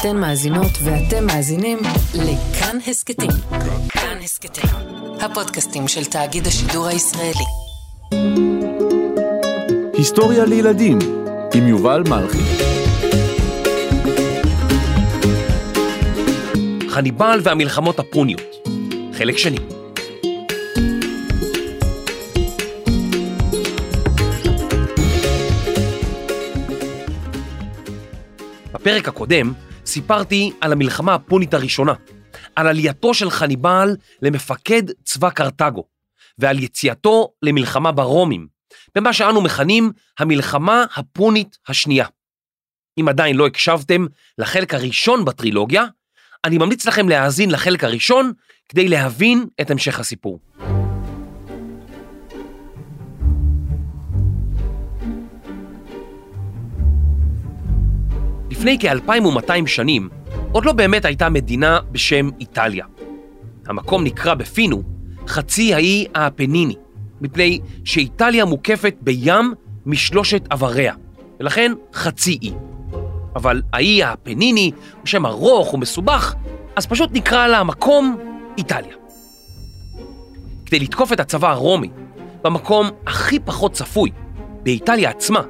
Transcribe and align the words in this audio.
אתן 0.00 0.16
מאזינות 0.16 0.70
ואתם 0.84 1.26
מאזינים 1.26 1.78
לכאן 2.14 2.78
הסכתים. 2.86 3.30
כאן 3.88 4.18
הסכתים, 4.24 4.70
הפודקאסטים 5.20 5.88
של 5.88 6.04
תאגיד 6.04 6.46
השידור 6.46 6.86
הישראלי. 6.86 7.44
היסטוריה 9.92 10.44
לילדים 10.44 10.98
עם 11.54 11.68
יובל 11.68 12.02
מלכי. 12.08 12.38
חניבל 16.88 17.40
והמלחמות 17.42 17.98
הפוניות, 17.98 18.68
חלק 19.18 19.38
שני. 19.38 19.58
בפרק 28.72 29.08
הקודם 29.08 29.52
סיפרתי 29.86 30.52
על 30.60 30.72
המלחמה 30.72 31.14
הפונית 31.14 31.54
הראשונה, 31.54 31.94
על 32.56 32.66
עלייתו 32.66 33.14
של 33.14 33.30
חניבל 33.30 33.96
למפקד 34.22 34.82
צבא 35.04 35.30
קרתגו, 35.30 35.84
ועל 36.38 36.58
יציאתו 36.58 37.28
למלחמה 37.42 37.92
ברומים, 37.92 38.46
במה 38.94 39.12
שאנו 39.12 39.40
מכנים 39.40 39.92
המלחמה 40.18 40.84
הפונית 40.96 41.58
השנייה. 41.68 42.06
אם 43.00 43.08
עדיין 43.08 43.36
לא 43.36 43.46
הקשבתם 43.46 44.06
לחלק 44.38 44.74
הראשון 44.74 45.24
בטרילוגיה, 45.24 45.84
אני 46.44 46.58
ממליץ 46.58 46.86
לכם 46.86 47.08
להאזין 47.08 47.50
לחלק 47.50 47.84
הראשון 47.84 48.32
כדי 48.68 48.88
להבין 48.88 49.46
את 49.60 49.70
המשך 49.70 50.00
הסיפור. 50.00 50.40
לפני 58.66 58.78
כ-2200 58.78 59.66
שנים, 59.66 60.08
עוד 60.52 60.64
לא 60.64 60.72
באמת 60.72 61.04
הייתה 61.04 61.28
מדינה 61.28 61.78
בשם 61.92 62.28
איטליה. 62.40 62.86
המקום 63.66 64.04
נקרא 64.04 64.34
בפינו 64.34 64.82
חצי 65.28 65.74
האי 65.74 66.06
האפניני, 66.14 66.74
מפני 67.20 67.60
שאיטליה 67.84 68.44
מוקפת 68.44 68.94
בים 69.00 69.54
משלושת 69.86 70.46
עבריה, 70.50 70.94
ולכן 71.40 71.72
חצי 71.94 72.38
אי. 72.42 72.52
אבל 73.36 73.62
האי 73.72 74.02
האפניני 74.02 74.70
הוא 75.00 75.06
שם 75.06 75.26
ארוך 75.26 75.74
ומסובך, 75.74 76.34
אז 76.76 76.86
פשוט 76.86 77.10
נקרא 77.12 77.46
לה 77.46 77.58
המקום 77.58 78.16
איטליה. 78.58 78.96
כדי 80.66 80.78
לתקוף 80.78 81.12
את 81.12 81.20
הצבא 81.20 81.50
הרומי, 81.50 81.88
במקום 82.42 82.90
הכי 83.06 83.38
פחות 83.40 83.72
צפוי, 83.72 84.10
באיטליה 84.62 85.10
עצמה, 85.10 85.42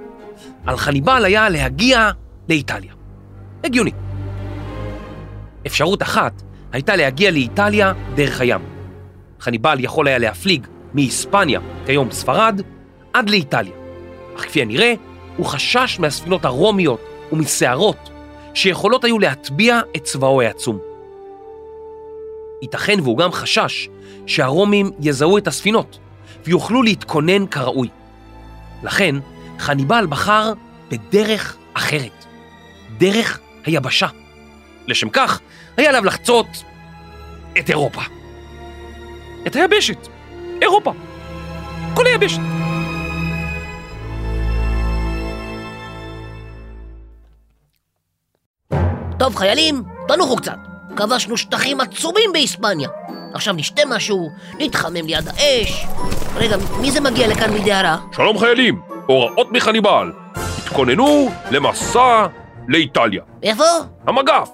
על 0.66 0.76
חניבל 0.76 1.24
היה 1.24 1.48
להגיע 1.48 2.10
לאיטליה. 2.48 2.95
הגיוני. 3.66 3.90
אפשרות 5.66 6.02
אחת 6.02 6.42
הייתה 6.72 6.96
להגיע 6.96 7.30
לאיטליה 7.30 7.92
דרך 8.14 8.40
הים. 8.40 8.60
חניבל 9.40 9.76
יכול 9.80 10.08
היה 10.08 10.18
להפליג 10.18 10.66
מהיספניה, 10.94 11.60
כיום 11.86 12.10
ספרד, 12.10 12.60
עד 13.12 13.30
לאיטליה. 13.30 13.72
אך 14.36 14.42
כפי 14.42 14.62
הנראה, 14.62 14.94
הוא 15.36 15.46
חשש 15.46 15.96
מהספינות 16.00 16.44
הרומיות 16.44 17.00
ומסערות 17.32 18.10
שיכולות 18.54 19.04
היו 19.04 19.18
להטביע 19.18 19.80
את 19.96 20.04
צבאו 20.04 20.42
העצום. 20.42 20.78
ייתכן 22.62 23.00
והוא 23.02 23.18
גם 23.18 23.32
חשש 23.32 23.88
שהרומים 24.26 24.90
יזהו 25.00 25.38
את 25.38 25.46
הספינות 25.46 25.98
ויוכלו 26.44 26.82
להתכונן 26.82 27.46
כראוי. 27.46 27.88
לכן, 28.82 29.16
חניבל 29.58 30.06
בחר 30.10 30.52
בדרך 30.90 31.56
אחרת, 31.74 32.24
דרך 32.98 33.40
היבשה. 33.66 34.06
לשם 34.86 35.08
כך, 35.08 35.40
היה 35.76 35.88
עליו 35.88 36.04
לחצות 36.04 36.46
את 37.58 37.70
אירופה. 37.70 38.00
את 39.46 39.56
היבשת, 39.56 40.08
אירופה. 40.62 40.92
כל 41.94 42.06
היבשת. 42.06 42.40
טוב, 49.18 49.36
חיילים, 49.36 49.82
תנוחו 50.08 50.36
קצת. 50.36 50.56
כבשנו 50.96 51.36
שטחים 51.36 51.80
עצומים 51.80 52.32
בהיספניה. 52.32 52.88
עכשיו 53.34 53.54
נשתה 53.54 53.82
משהו, 53.88 54.30
נתחמם 54.58 55.06
ליד 55.06 55.28
האש. 55.28 55.86
רגע, 56.36 56.56
מי 56.80 56.90
זה 56.90 57.00
מגיע 57.00 57.28
לכאן 57.28 57.52
מידי 57.52 57.72
הרע? 57.72 57.96
שלום 58.12 58.38
חיילים, 58.38 58.80
הוראות 59.06 59.52
מחניבל. 59.52 60.12
התכוננו 60.58 61.30
למסע 61.50 62.26
לאיטליה. 62.68 63.22
איפה? 63.42 63.64
המגף, 64.06 64.48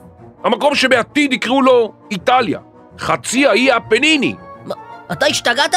המקום 0.45 0.75
שבעתיד 0.75 1.33
יקראו 1.33 1.63
לו 1.63 1.93
איטליה. 2.11 2.59
חצי 2.99 3.47
האי 3.47 3.73
הפניני. 3.73 4.35
מה, 4.65 4.75
אתה 5.13 5.27
השתגעת? 5.27 5.75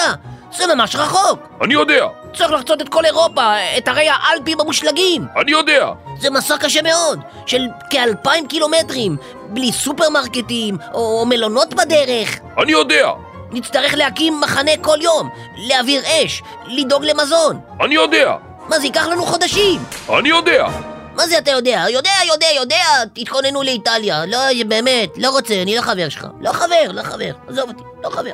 זה 0.58 0.76
ממש 0.76 0.96
רחוק. 0.96 1.40
אני 1.62 1.74
יודע, 1.74 2.08
צריך 2.34 2.52
לחצות 2.52 2.82
את 2.82 2.90
כל 2.90 3.06
אירופה, 3.06 3.54
את 3.78 3.88
הרי 3.88 4.08
האלפים 4.10 4.60
המושלגים. 4.60 5.26
אני 5.42 5.52
יודע. 5.52 5.92
זה 6.20 6.30
מסע 6.30 6.58
קשה 6.58 6.82
מאוד, 6.82 7.20
של 7.46 7.68
כאלפיים 7.90 8.48
קילומטרים, 8.48 9.18
בלי 9.50 9.72
סופרמרקטים 9.72 10.78
או, 10.94 11.20
או 11.20 11.26
מלונות 11.26 11.74
בדרך. 11.74 12.40
אני 12.58 12.72
יודע, 12.72 13.12
נצטרך 13.52 13.94
להקים 13.94 14.42
מחנה 14.42 14.72
כל 14.82 14.98
יום, 15.02 15.30
להעביר 15.58 16.02
אש, 16.06 16.44
לדאוג 16.68 17.06
למזון. 17.06 17.60
אני 17.82 17.96
יודע, 17.96 18.36
מה, 18.70 18.80
זה 18.80 18.86
ייקח 18.86 19.08
לנו 19.08 19.26
חודשים. 19.26 19.82
אני 20.20 20.30
יודע. 20.30 20.68
מה 21.16 21.28
זה 21.28 21.38
אתה 21.38 21.52
יודע? 21.52 21.86
יודע, 21.90 22.12
יודע, 22.28 22.48
יודע, 22.56 23.06
תתכוננו 23.14 23.64
לאיטליה. 23.64 24.26
לא, 24.26 24.40
באמת, 24.68 25.18
לא 25.18 25.30
רוצה, 25.30 25.62
אני 25.62 25.76
לא 25.76 25.82
חבר 25.82 26.10
שלך. 26.10 26.28
לא 26.42 26.52
חבר, 26.52 26.92
לא 26.92 27.04
חבר, 27.04 27.32
עזוב 27.48 27.70
אותי, 27.70 27.84
לא 28.04 28.10
חבר. 28.10 28.32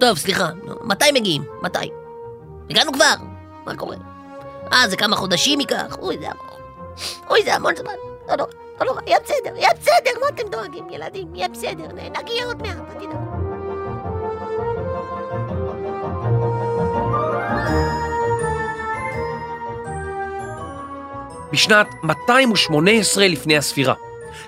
טוב, 0.00 0.18
סליחה, 0.18 0.48
מתי 0.82 1.12
מגיעים? 1.14 1.44
מתי? 1.62 1.90
הגענו 2.70 2.92
כבר, 2.92 3.14
מה 3.66 3.76
קורה? 3.76 3.96
אה, 4.72 4.88
זה 4.88 4.96
כמה 4.96 5.16
חודשים 5.16 5.60
ייקח? 5.60 5.96
אוי, 5.98 6.18
זה 6.18 6.26
ארוך. 6.26 6.58
אוי, 7.30 7.42
זה 7.44 7.54
המון 7.54 7.76
זמן. 7.76 7.92
לא 8.28 8.36
נורא, 8.36 8.50
לא 8.80 8.86
נורא, 8.86 9.00
יהיה 9.06 9.18
בסדר, 9.24 9.56
יהיה 9.56 9.70
בסדר, 9.80 10.20
מה 10.20 10.28
אתם 10.28 10.48
דואגים, 10.50 10.90
ילדים? 10.90 11.34
יהיה 11.34 11.48
בסדר, 11.48 11.86
נגיע 12.18 12.44
עוד 12.46 12.62
מעט, 12.62 12.76
אל 12.90 12.94
תדאגו. 12.94 13.38
בשנת 21.52 21.86
218 22.02 23.28
לפני 23.28 23.56
הספירה, 23.56 23.94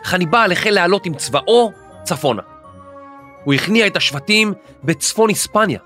חניבל 0.04 0.52
החל 0.52 0.70
לעלות 0.70 1.06
עם 1.06 1.14
צבאו 1.14 1.72
צפונה. 2.02 2.42
הוא 3.44 3.54
הכניע 3.54 3.86
את 3.86 3.96
השבטים 3.96 4.52
בצפון 4.84 5.28
היספניה, 5.28 5.80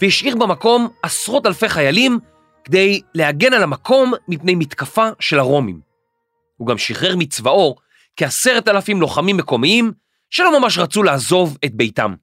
והשאיר 0.00 0.36
במקום 0.36 0.88
עשרות 1.02 1.46
אלפי 1.46 1.68
חיילים 1.68 2.18
כדי 2.64 3.00
להגן 3.14 3.52
על 3.52 3.62
המקום 3.62 4.12
מפני 4.28 4.54
מתקפה 4.54 5.08
של 5.20 5.38
הרומים. 5.38 5.80
הוא 6.56 6.68
גם 6.68 6.78
שחרר 6.78 7.16
מצבאו 7.16 7.76
כעשרת 8.16 8.68
אלפים 8.68 9.00
לוחמים 9.00 9.36
מקומיים 9.36 9.92
שלא 10.30 10.60
ממש 10.60 10.78
רצו 10.78 11.02
לעזוב 11.02 11.58
את 11.64 11.74
ביתם. 11.74 12.14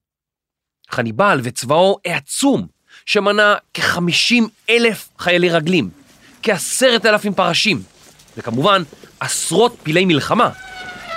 חניבל 0.90 1.40
וצבאו 1.44 1.97
העצום, 2.06 2.68
שמנה 3.06 3.56
כ-50 3.74 4.44
אלף 4.69 5.09
חיילי 5.19 5.50
רגלים, 5.50 5.90
כעשרת 6.44 7.06
אלפים 7.06 7.34
פרשים, 7.34 7.81
וכמובן 8.38 8.84
עשרות 9.20 9.75
פילי 9.84 10.06
מלחמה, 10.06 10.50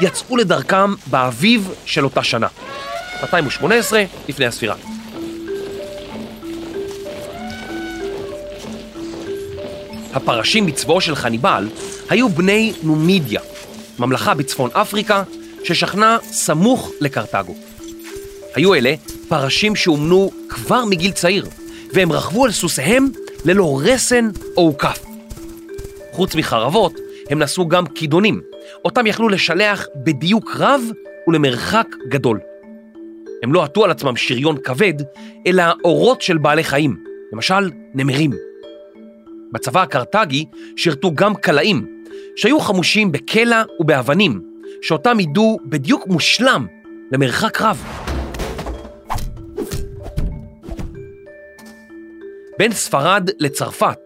יצאו 0.01 0.37
לדרכם 0.37 0.95
באביב 1.07 1.73
של 1.87 2.05
אותה 2.05 2.23
שנה, 2.23 2.47
218 3.23 4.05
לפני 4.29 4.47
הספירה. 4.47 4.75
הפרשים 10.15 10.67
בצבאו 10.67 11.01
של 11.01 11.15
חניבל 11.15 11.69
היו 12.09 12.29
בני 12.29 12.73
נומידיה, 12.83 13.41
ממלכה 13.99 14.35
בצפון 14.35 14.71
אפריקה 14.73 15.23
ששכנה 15.65 16.19
סמוך 16.23 16.91
לקרתגו. 17.01 17.55
היו 18.55 18.75
אלה 18.75 18.95
פרשים 19.29 19.77
שאומנו 19.77 20.31
כבר 20.49 20.85
מגיל 20.85 21.11
צעיר, 21.11 21.47
והם 21.93 22.13
רכבו 22.13 22.45
על 22.45 22.53
סוסיהם 22.53 23.09
ללא 23.45 23.81
רסן 23.85 24.31
או 24.57 24.63
עוקף. 24.63 24.99
חוץ 26.13 26.35
מחרבות, 26.35 26.93
הם 27.31 27.43
נשאו 27.43 27.69
גם 27.69 27.87
כידונים, 27.87 28.41
אותם 28.85 29.07
יכלו 29.07 29.29
לשלח 29.29 29.87
בדיוק 29.97 30.57
רב 30.59 30.83
ולמרחק 31.29 31.87
גדול. 32.09 32.41
הם 33.43 33.53
לא 33.53 33.65
עטו 33.65 33.85
על 33.85 33.91
עצמם 33.91 34.17
שריון 34.17 34.57
כבד, 34.65 34.95
אלא 35.47 35.63
אורות 35.85 36.23
של 36.23 36.39
בעלי 36.39 36.65
חיים, 36.65 36.97
למשל 37.33 37.71
נמרים. 37.95 38.31
בצבא 39.53 39.83
הקרתגי 39.83 40.45
שירתו 40.77 41.15
גם 41.15 41.35
קלעים, 41.35 41.87
שהיו 42.37 42.61
חמושים 42.61 43.13
בקלע 43.13 43.63
ובאבנים, 43.81 44.41
שאותם 44.83 45.21
ידעו 45.21 45.59
בדיוק 45.65 46.07
מושלם 46.07 46.67
למרחק 47.13 47.61
רב. 47.61 47.85
בין 52.59 52.73
ספרד 52.73 53.31
לצרפת 53.39 53.99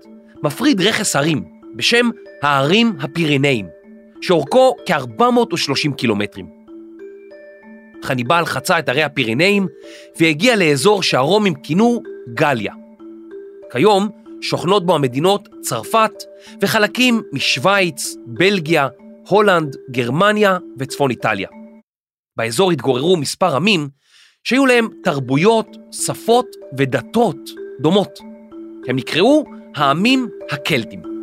מפריד 0.42 0.80
רכס 0.80 1.16
הרים 1.16 1.44
בשם 1.76 2.10
הערים 2.44 2.92
הפירנאים, 3.00 3.66
שאורכו 4.20 4.76
כ-430 4.86 5.94
קילומטרים. 5.96 6.46
חניבל 8.02 8.44
חצה 8.44 8.78
את 8.78 8.88
הרי 8.88 9.02
הפירנאים 9.02 9.66
והגיע 10.20 10.56
לאזור 10.56 11.02
שהרומים 11.02 11.54
כינו 11.54 12.02
גליה. 12.34 12.74
כיום 13.72 14.08
שוכנות 14.40 14.86
בו 14.86 14.94
המדינות 14.94 15.48
צרפת 15.60 16.10
וחלקים 16.62 17.22
משוויץ, 17.32 18.16
בלגיה, 18.26 18.88
הולנד, 19.28 19.76
גרמניה 19.90 20.58
וצפון 20.78 21.10
איטליה. 21.10 21.48
באזור 22.36 22.70
התגוררו 22.70 23.16
מספר 23.16 23.56
עמים 23.56 23.88
שהיו 24.44 24.66
להם 24.66 24.88
תרבויות, 25.04 25.76
שפות 25.92 26.46
ודתות 26.78 27.50
דומות. 27.80 28.18
הם 28.88 28.96
נקראו 28.96 29.44
העמים 29.76 30.28
הקלטים. 30.50 31.13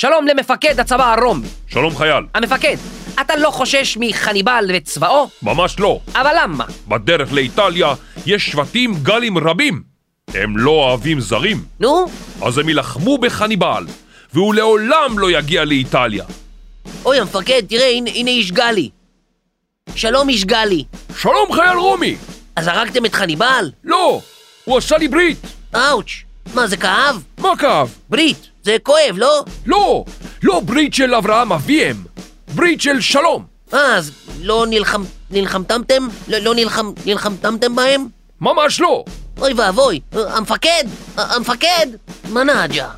שלום 0.00 0.26
למפקד 0.26 0.80
הצבא 0.80 1.14
הרומי. 1.14 1.46
שלום 1.66 1.96
חייל. 1.96 2.24
המפקד, 2.34 2.76
אתה 3.20 3.36
לא 3.36 3.50
חושש 3.50 3.96
מחניבל 4.00 4.64
וצבאו? 4.74 5.28
ממש 5.42 5.80
לא. 5.80 6.00
אבל 6.14 6.32
למה? 6.42 6.64
בדרך 6.88 7.32
לאיטליה 7.32 7.94
יש 8.26 8.50
שבטים 8.50 8.94
גלים 9.02 9.38
רבים. 9.38 9.82
הם 10.34 10.56
לא 10.56 10.70
אוהבים 10.70 11.20
זרים, 11.20 11.64
נו, 11.80 12.06
אז 12.42 12.58
הם 12.58 12.68
יילחמו 12.68 13.18
בחניבל, 13.18 13.86
והוא 14.32 14.54
לעולם 14.54 15.18
לא 15.18 15.30
יגיע 15.30 15.64
לאיטליה. 15.64 16.24
אוי 17.04 17.20
המפקד, 17.20 17.62
תראה, 17.68 17.88
הנה, 17.88 18.10
הנה 18.14 18.30
איש 18.30 18.52
גלי. 18.52 18.90
שלום 19.94 20.28
איש 20.28 20.44
גלי. 20.44 20.84
שלום 21.16 21.52
חייל 21.52 21.76
רומי! 21.78 22.16
אז 22.56 22.66
הרגתם 22.66 23.04
את 23.04 23.14
חניבל? 23.14 23.70
לא! 23.84 24.20
הוא 24.64 24.78
עשה 24.78 24.98
לי 24.98 25.08
ברית! 25.08 25.38
אאוץ'. 25.74 26.29
מה, 26.54 26.66
זה 26.66 26.76
כאב? 26.76 27.22
מה 27.38 27.56
כאב? 27.58 27.94
ברית. 28.08 28.46
זה 28.62 28.76
כואב, 28.82 29.14
לא? 29.16 29.44
לא! 29.66 30.04
לא 30.42 30.60
ברית 30.60 30.94
של 30.94 31.14
אברהם 31.14 31.52
אביהם! 31.52 31.96
ברית 32.54 32.80
של 32.80 33.00
שלום! 33.00 33.44
אה, 33.74 33.96
אז 33.96 34.12
לא 34.40 34.66
נלחם... 34.68 35.02
נלחמתמתם? 35.30 36.08
לא, 36.28 36.38
לא 36.38 36.54
נלחם... 36.54 36.92
נלחמתמתם 37.06 37.76
בהם? 37.76 38.08
ממש 38.40 38.80
לא! 38.80 39.04
אוי 39.38 39.52
ואבוי. 39.52 40.00
המפקד! 40.12 40.84
המפקד! 41.16 41.86
מנאג'ה. 42.28 42.88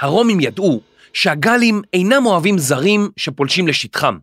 הרומים 0.00 0.40
ידעו 0.40 0.80
שהגלים 1.14 1.82
אינם 1.92 2.26
אוהבים 2.26 2.58
זרים 2.58 3.10
שפולשים 3.16 3.68
לשטחם, 3.68 4.18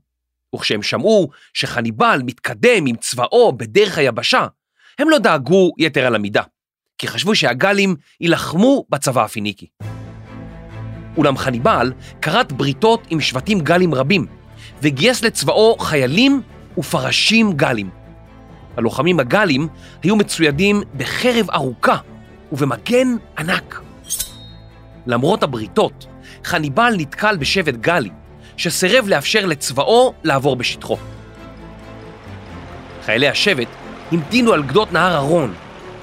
וכשהם 0.55 0.83
שמעו 0.83 1.29
שחניבל 1.53 2.21
מתקדם 2.25 2.85
עם 2.85 2.95
צבאו 2.95 3.51
בדרך 3.51 3.97
היבשה, 3.97 4.47
הם 4.99 5.09
לא 5.09 5.17
דאגו 5.17 5.71
יתר 5.77 6.05
על 6.05 6.15
המידה, 6.15 6.43
כי 6.97 7.07
חשבו 7.07 7.35
שהגלים 7.35 7.95
יילחמו 8.21 8.85
בצבא 8.89 9.23
הפיניקי. 9.23 9.67
אולם 11.17 11.37
חניבל 11.37 11.93
כרת 12.21 12.51
בריתות 12.51 13.07
עם 13.09 13.21
שבטים 13.21 13.59
גלים 13.59 13.93
רבים, 13.93 14.25
וגייס 14.81 15.23
לצבאו 15.23 15.77
חיילים 15.79 16.41
ופרשים 16.77 17.53
גלים. 17.53 17.89
הלוחמים 18.77 19.19
הגלים 19.19 19.67
היו 20.03 20.15
מצוידים 20.15 20.81
בחרב 20.97 21.51
ארוכה 21.51 21.97
ובמגן 22.51 23.07
ענק. 23.37 23.81
למרות 25.05 25.43
הבריתות, 25.43 26.07
חניבל 26.43 26.93
נתקל 26.97 27.37
בשבט 27.37 27.73
גלי, 27.73 28.09
שסירב 28.57 29.07
לאפשר 29.07 29.45
לצבאו 29.45 30.13
לעבור 30.23 30.55
בשטחו. 30.55 30.97
חיילי 33.05 33.27
השבט 33.27 33.67
המתינו 34.11 34.53
על 34.53 34.63
גדות 34.63 34.91
נהר 34.93 35.15
הרון, 35.15 35.53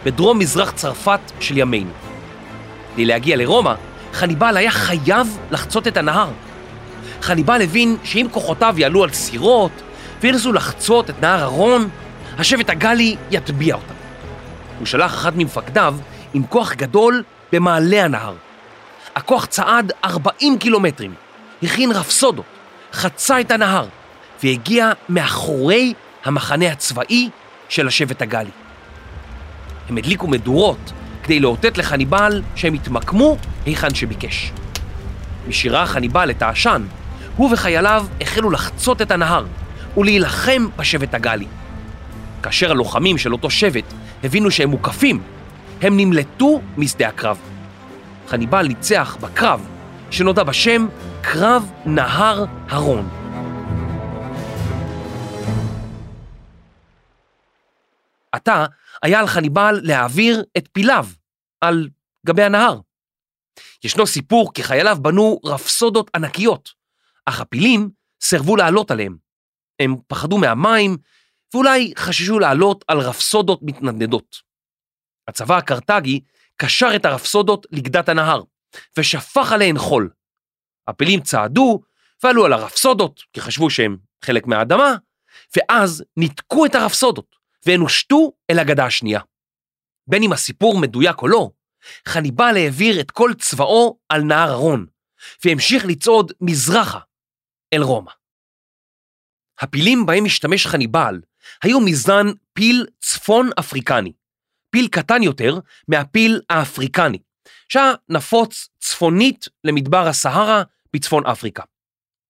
בדרום 0.04 0.38
מזרח 0.38 0.70
צרפת 0.70 1.20
של 1.40 1.58
ימינו. 1.58 1.90
כדי 2.92 3.04
להגיע 3.04 3.36
לרומא, 3.36 3.74
חניבל 4.12 4.56
היה 4.56 4.70
חייב 4.70 5.38
לחצות 5.50 5.88
את 5.88 5.96
הנהר. 5.96 6.30
חניבל 7.22 7.62
הבין 7.62 7.96
שאם 8.04 8.26
כוחותיו 8.30 8.74
יעלו 8.78 9.04
על 9.04 9.12
סירות 9.12 9.72
וינסו 10.20 10.52
לחצות 10.52 11.10
את 11.10 11.22
נהר 11.22 11.42
הרון, 11.42 11.88
השבט 12.38 12.70
הגלי 12.70 13.16
יטביע 13.30 13.74
אותם. 13.74 13.94
הוא 14.78 14.86
שלח 14.86 15.14
אחד 15.14 15.32
ממפקדיו 15.36 15.94
עם 16.34 16.42
כוח 16.46 16.72
גדול 16.72 17.22
במעלה 17.52 18.04
הנהר. 18.04 18.34
הכוח 19.18 19.46
צעד 19.46 19.92
40 20.04 20.58
קילומטרים, 20.58 21.14
הכין 21.62 21.92
רפסודות, 21.92 22.44
חצה 22.92 23.40
את 23.40 23.50
הנהר 23.50 23.86
והגיע 24.42 24.92
מאחורי 25.08 25.94
המחנה 26.24 26.72
הצבאי 26.72 27.30
של 27.68 27.88
השבט 27.88 28.22
הגלי. 28.22 28.50
הם 29.88 29.96
הדליקו 29.96 30.26
מדורות 30.26 30.92
כדי 31.22 31.40
לאותת 31.40 31.78
לחניבל 31.78 32.42
שהם 32.54 32.74
יתמקמו 32.74 33.36
היכן 33.66 33.94
שביקש. 33.94 34.52
משירה 35.48 35.86
חניבל 35.86 36.30
את 36.30 36.42
העשן, 36.42 36.82
הוא 37.36 37.52
וחייליו 37.52 38.06
החלו 38.20 38.50
לחצות 38.50 39.02
את 39.02 39.10
הנהר 39.10 39.46
ולהילחם 39.96 40.68
בשבט 40.76 41.14
הגלי. 41.14 41.46
כאשר 42.42 42.70
הלוחמים 42.70 43.18
של 43.18 43.32
אותו 43.32 43.50
שבט 43.50 43.94
הבינו 44.24 44.50
שהם 44.50 44.68
מוקפים, 44.68 45.20
הם 45.82 45.96
נמלטו 45.96 46.60
משדה 46.76 47.08
הקרב. 47.08 47.38
חניבל 48.28 48.66
ניצח 48.66 49.16
בקרב 49.20 49.68
שנודע 50.10 50.42
בשם 50.42 50.86
קרב 51.22 51.72
נהר 51.86 52.44
הרון. 52.68 53.08
עתה 58.32 58.66
היה 59.02 59.20
על 59.20 59.26
חניבל 59.26 59.80
להעביר 59.82 60.44
את 60.58 60.68
פיליו 60.72 61.06
על 61.60 61.88
גבי 62.26 62.42
הנהר. 62.42 62.80
ישנו 63.84 64.06
סיפור 64.06 64.52
כי 64.54 64.62
חייליו 64.62 64.96
בנו 65.00 65.40
רפסודות 65.44 66.10
ענקיות, 66.14 66.70
אך 67.26 67.40
הפילים 67.40 67.90
סירבו 68.22 68.56
לעלות 68.56 68.90
עליהם. 68.90 69.16
הם 69.80 69.96
פחדו 70.06 70.38
מהמים 70.38 70.96
ואולי 71.54 71.92
חששו 71.96 72.38
לעלות 72.38 72.84
על 72.88 72.98
רפסודות 72.98 73.60
מתנדנדות. 73.62 74.36
הצבא 75.28 75.56
הקרתגי 75.56 76.20
קשר 76.60 76.88
את 76.96 77.04
הרפסודות 77.04 77.66
לגדת 77.70 78.08
הנהר 78.08 78.42
ושפך 78.98 79.52
עליהן 79.52 79.78
חול. 79.78 80.10
הפילים 80.88 81.20
צעדו 81.20 81.80
ועלו 82.22 82.44
על 82.44 82.52
הרפסודות, 82.52 83.22
כי 83.32 83.40
חשבו 83.40 83.70
שהם 83.70 83.96
חלק 84.24 84.46
מהאדמה, 84.46 84.96
ואז 85.56 86.04
ניתקו 86.16 86.66
את 86.66 86.74
הרפסודות 86.74 87.36
והן 87.66 87.80
הושטו 87.80 88.32
אל 88.50 88.58
הגדה 88.58 88.86
השנייה. 88.86 89.20
בין 90.06 90.22
אם 90.22 90.32
הסיפור 90.32 90.78
מדויק 90.80 91.22
או 91.22 91.28
לא, 91.28 91.50
חניבל 92.08 92.56
העביר 92.56 93.00
את 93.00 93.10
כל 93.10 93.30
צבאו 93.38 93.98
על 94.08 94.22
נהר 94.22 94.50
הרון, 94.50 94.86
והמשיך 95.44 95.84
לצעוד 95.84 96.32
מזרחה 96.40 96.98
אל 97.72 97.82
רומא. 97.82 98.12
הפילים 99.60 100.06
בהם 100.06 100.24
השתמש 100.24 100.66
חניבל 100.66 101.20
היו 101.62 101.80
מזן 101.80 102.26
פיל 102.52 102.86
צפון 103.00 103.50
אפריקני, 103.58 104.12
פיל 104.78 104.88
קטן 104.88 105.22
יותר 105.22 105.58
מהפיל 105.88 106.40
האפריקני, 106.50 107.18
שהיה 107.68 107.92
נפוץ 108.08 108.68
צפונית 108.78 109.44
למדבר 109.64 110.06
הסהרה 110.06 110.62
בצפון 110.92 111.26
אפריקה. 111.26 111.62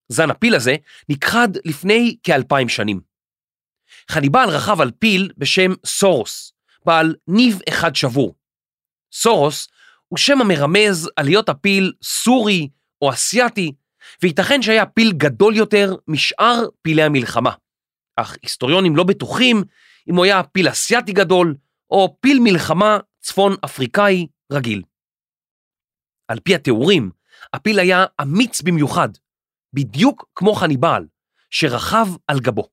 זן 0.09 0.31
הפיל 0.31 0.55
הזה 0.55 0.76
נכחד 1.09 1.49
לפני 1.64 2.17
כאלפיים 2.23 2.69
שנים. 2.69 3.00
חניבל 4.11 4.49
רכב 4.49 4.81
על 4.81 4.90
פיל 4.99 5.31
בשם 5.38 5.73
סורוס, 5.87 6.52
בעל 6.87 7.14
ניב 7.28 7.59
אחד 7.69 7.97
שבור. 7.97 8.35
סורוס 9.12 9.69
הוא 10.09 10.19
שם 10.19 10.40
המרמז 10.40 11.11
על 11.17 11.25
להיות 11.25 11.49
הפיל 11.49 11.93
סורי 12.02 12.69
או 13.02 13.11
אסייתי, 13.11 13.73
וייתכן 14.23 14.62
שהיה 14.62 14.87
פיל 14.87 15.12
גדול 15.12 15.57
יותר 15.57 15.95
משאר 16.07 16.64
פילי 16.83 17.02
המלחמה. 17.02 17.52
אך 18.17 18.37
היסטוריונים 18.43 18.97
לא 18.97 19.05
בטוחים 19.05 19.64
אם 20.09 20.17
הוא 20.17 20.25
היה 20.25 20.43
פיל 20.43 20.69
אסייתי 20.69 21.12
גדול 21.12 21.55
או 21.90 22.16
פיל 22.21 22.38
מלחמה 22.42 22.99
צפון 23.21 23.57
אפריקאי 23.64 24.26
רגיל. 24.52 24.83
על 26.28 26.40
פי 26.40 26.54
התיאורים, 26.54 27.11
הפיל 27.52 27.78
היה 27.78 28.04
אמיץ 28.23 28.62
במיוחד, 28.62 29.09
בדיוק 29.73 30.25
כמו 30.35 30.54
חניבעל, 30.55 31.07
שרכב 31.50 32.07
על 32.26 32.40
גבו. 32.40 32.68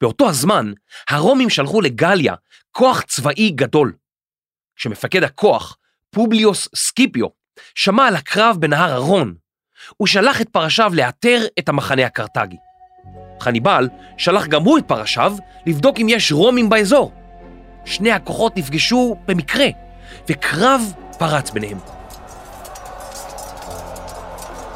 באותו 0.00 0.28
הזמן, 0.28 0.72
הרומים 1.08 1.50
שלחו 1.50 1.80
לגליה 1.80 2.34
כוח 2.70 3.02
צבאי 3.02 3.50
גדול. 3.50 3.96
כשמפקד 4.76 5.22
הכוח, 5.22 5.76
פובליוס 6.10 6.68
סקיפיו, 6.74 7.26
שמע 7.74 8.06
על 8.06 8.16
הקרב 8.16 8.56
בנהר 8.60 8.92
הרון, 8.92 9.34
הוא 9.96 10.08
שלח 10.08 10.40
את 10.40 10.48
פרשיו 10.48 10.92
לאתר 10.94 11.38
את 11.58 11.68
המחנה 11.68 12.06
הקרתגי. 12.06 12.56
חניבל 13.40 13.88
שלח 14.18 14.46
גם 14.46 14.62
הוא 14.62 14.78
את 14.78 14.84
פרשיו 14.88 15.36
לבדוק 15.66 15.96
אם 16.00 16.06
יש 16.08 16.32
רומים 16.32 16.68
באזור. 16.68 17.19
שני 17.84 18.12
הכוחות 18.12 18.56
נפגשו 18.56 19.16
במקרה, 19.26 19.66
וקרב 20.28 20.92
פרץ 21.18 21.50
ביניהם. 21.50 21.78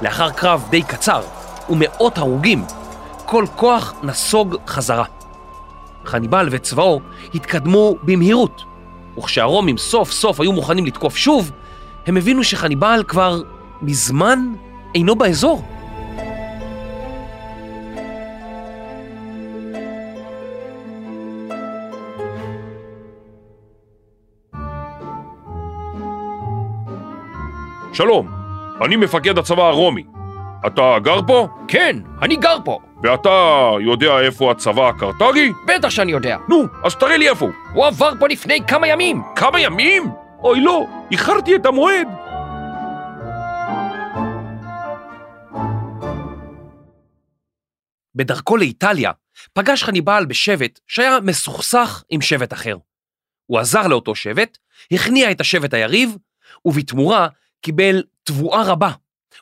לאחר 0.02 0.30
קרב 0.30 0.66
די 0.70 0.82
קצר 0.82 1.22
ומאות 1.68 2.18
הרוגים, 2.18 2.64
כל 3.26 3.46
כוח 3.56 3.94
נסוג 4.02 4.56
חזרה. 4.66 5.04
חניבל 6.04 6.48
וצבאו 6.50 7.00
התקדמו 7.34 7.96
במהירות, 8.02 8.62
וכשהרומים 9.18 9.78
סוף 9.78 10.12
סוף 10.12 10.40
היו 10.40 10.52
מוכנים 10.52 10.86
לתקוף 10.86 11.16
שוב, 11.16 11.50
הם 12.06 12.16
הבינו 12.16 12.44
שחניבל 12.44 13.04
כבר 13.08 13.42
מזמן 13.82 14.52
אינו 14.94 15.16
באזור. 15.16 15.64
שלום, 27.94 28.28
אני 28.84 28.96
מפקד 28.96 29.38
הצבא 29.38 29.62
הרומי. 29.62 30.04
אתה 30.66 30.96
גר 31.02 31.20
פה? 31.26 31.48
כן, 31.68 31.96
אני 32.22 32.36
גר 32.36 32.56
פה. 32.64 32.78
ואתה 33.02 33.70
יודע 33.80 34.20
איפה 34.20 34.50
הצבא 34.50 34.88
הקרתגי? 34.88 35.52
בטח 35.66 35.90
שאני 35.90 36.12
יודע. 36.12 36.36
נו, 36.48 36.64
אז 36.84 36.94
תראה 36.96 37.16
לי 37.16 37.28
איפה 37.28 37.44
הוא. 37.44 37.54
הוא 37.74 37.86
עבר 37.86 38.12
פה 38.20 38.28
לפני 38.28 38.58
כמה 38.66 38.88
ימים. 38.88 39.22
כמה 39.36 39.60
ימים? 39.60 40.02
אוי 40.42 40.60
לא, 40.60 40.86
איחרתי 41.10 41.56
את 41.56 41.66
המועד. 41.66 42.08
בדרכו 48.14 48.56
לאיטליה 48.56 49.12
פגש 49.52 49.82
חניבל 49.82 50.24
בשבט 50.28 50.80
שהיה 50.86 51.18
מסוכסך 51.22 52.04
עם 52.08 52.20
שבט 52.20 52.52
אחר. 52.52 52.76
הוא 53.46 53.58
עזר 53.58 53.86
לאותו 53.86 54.14
שבט, 54.14 54.58
הכניע 54.92 55.30
את 55.30 55.40
השבט 55.40 55.74
היריב, 55.74 56.16
ובתמורה 56.64 57.28
קיבל 57.64 58.02
תבואה 58.22 58.62
רבה 58.72 58.90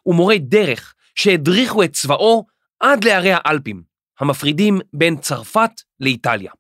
ומורי 0.06 0.38
דרך 0.38 0.94
שהדריכו 1.14 1.82
את 1.82 1.92
צבאו 1.92 2.46
עד 2.80 3.04
להרי 3.04 3.32
האלפים, 3.32 3.82
המפרידים 4.20 4.80
בין 4.92 5.16
צרפת 5.16 5.70
לאיטליה. 6.00 6.52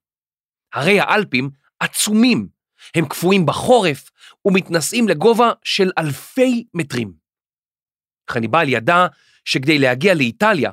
הרי 0.72 1.00
האלפים 1.00 1.50
עצומים, 1.80 2.48
הם 2.94 3.08
קפואים 3.08 3.46
בחורף 3.46 4.10
ומתנשאים 4.44 5.08
לגובה 5.08 5.52
של 5.64 5.90
אלפי 5.98 6.64
מטרים. 6.74 7.12
חניבל 8.30 8.68
ידע 8.68 9.06
שכדי 9.44 9.78
להגיע 9.78 10.14
לאיטליה, 10.14 10.70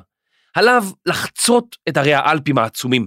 עליו 0.54 0.84
לחצות 1.06 1.76
את 1.88 1.96
הרי 1.96 2.14
האלפים 2.14 2.58
העצומים. 2.58 3.06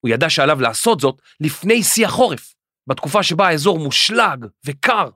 הוא 0.00 0.10
ידע 0.10 0.30
שעליו 0.30 0.60
לעשות 0.60 1.00
זאת 1.00 1.22
לפני 1.40 1.82
שיא 1.82 2.06
החורף, 2.06 2.54
בתקופה 2.86 3.22
שבה 3.22 3.48
האזור 3.48 3.78
מושלג 3.78 4.46
וקר. 4.66 5.08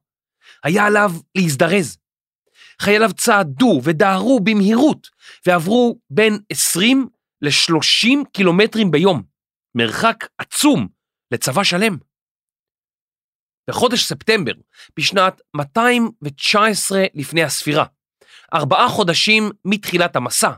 היה 0.65 0.87
עליו 0.87 1.11
להזדרז. 1.35 1.99
חייליו 2.83 3.13
צעדו 3.13 3.81
ודהרו 3.85 4.41
במהירות 4.41 5.09
ועברו 5.47 5.99
בין 6.11 6.39
20 6.51 7.09
ל-30 7.43 8.25
קילומטרים 8.33 8.91
ביום, 8.91 9.23
מרחק 9.75 10.25
עצום 10.39 10.89
לצבא 11.31 11.65
שלם. 11.65 11.97
בחודש 13.71 14.05
ספטמבר, 14.05 14.53
בשנת 14.97 15.41
219 15.57 17.05
לפני 17.15 17.43
הספירה, 17.43 17.85
ארבעה 18.55 18.89
חודשים 18.89 19.51
מתחילת 19.65 20.17
המסע, 20.17 20.51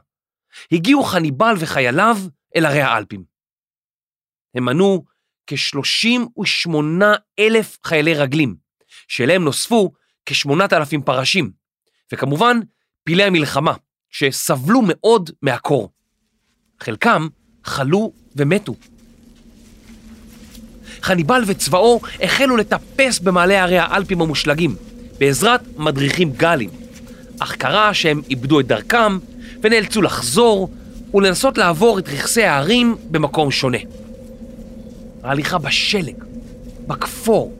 הגיעו 0.72 1.02
חניבל 1.02 1.54
וחייליו 1.60 2.16
אל 2.56 2.66
ערי 2.66 2.80
האלפים. 2.80 3.24
הם 4.54 4.64
מנו 4.64 5.04
כ-38 5.46 6.70
אלף 7.38 7.78
חיילי 7.84 8.14
רגלים, 8.14 8.56
שאליהם 9.10 9.44
נוספו 9.44 9.92
כ-8,000 10.26 11.00
פרשים, 11.04 11.50
וכמובן 12.12 12.60
פילי 13.04 13.22
המלחמה, 13.22 13.74
שסבלו 14.10 14.80
מאוד 14.84 15.30
מהקור. 15.42 15.90
חלקם 16.80 17.28
חלו 17.64 18.12
ומתו. 18.36 18.74
חניבל 21.02 21.42
וצבאו 21.46 22.00
החלו 22.22 22.56
לטפס 22.56 23.18
במעלה 23.18 23.62
הרי 23.62 23.78
האלפים 23.78 24.20
המושלגים, 24.20 24.76
בעזרת 25.18 25.60
מדריכים 25.76 26.32
גלים, 26.32 26.70
אך 27.40 27.56
קרה 27.56 27.94
שהם 27.94 28.22
איבדו 28.30 28.60
את 28.60 28.66
דרכם 28.66 29.18
ונאלצו 29.62 30.02
לחזור 30.02 30.70
ולנסות 31.14 31.58
לעבור 31.58 31.98
את 31.98 32.08
רכסי 32.08 32.42
ההרים 32.42 32.96
במקום 33.10 33.50
שונה. 33.50 33.78
ההליכה 35.22 35.58
בשלג, 35.58 36.24
בכפור, 36.86 37.59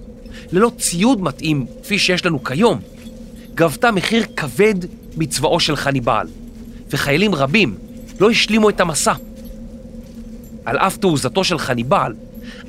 ללא 0.53 0.71
ציוד 0.79 1.21
מתאים 1.21 1.67
כפי 1.83 1.99
שיש 1.99 2.27
לנו 2.27 2.45
כיום, 2.45 2.81
גבתה 3.55 3.91
מחיר 3.91 4.25
כבד 4.37 4.75
מצבאו 5.17 5.61
של 5.61 5.77
חניבל, 5.77 6.27
וחיילים 6.91 7.35
רבים 7.35 7.75
לא 8.21 8.31
השלימו 8.31 8.69
את 8.69 8.81
המסע. 8.81 9.13
על 10.65 10.79
אף 10.79 10.97
תעוזתו 10.97 11.45
של 11.45 11.59
חניבל, 11.59 12.15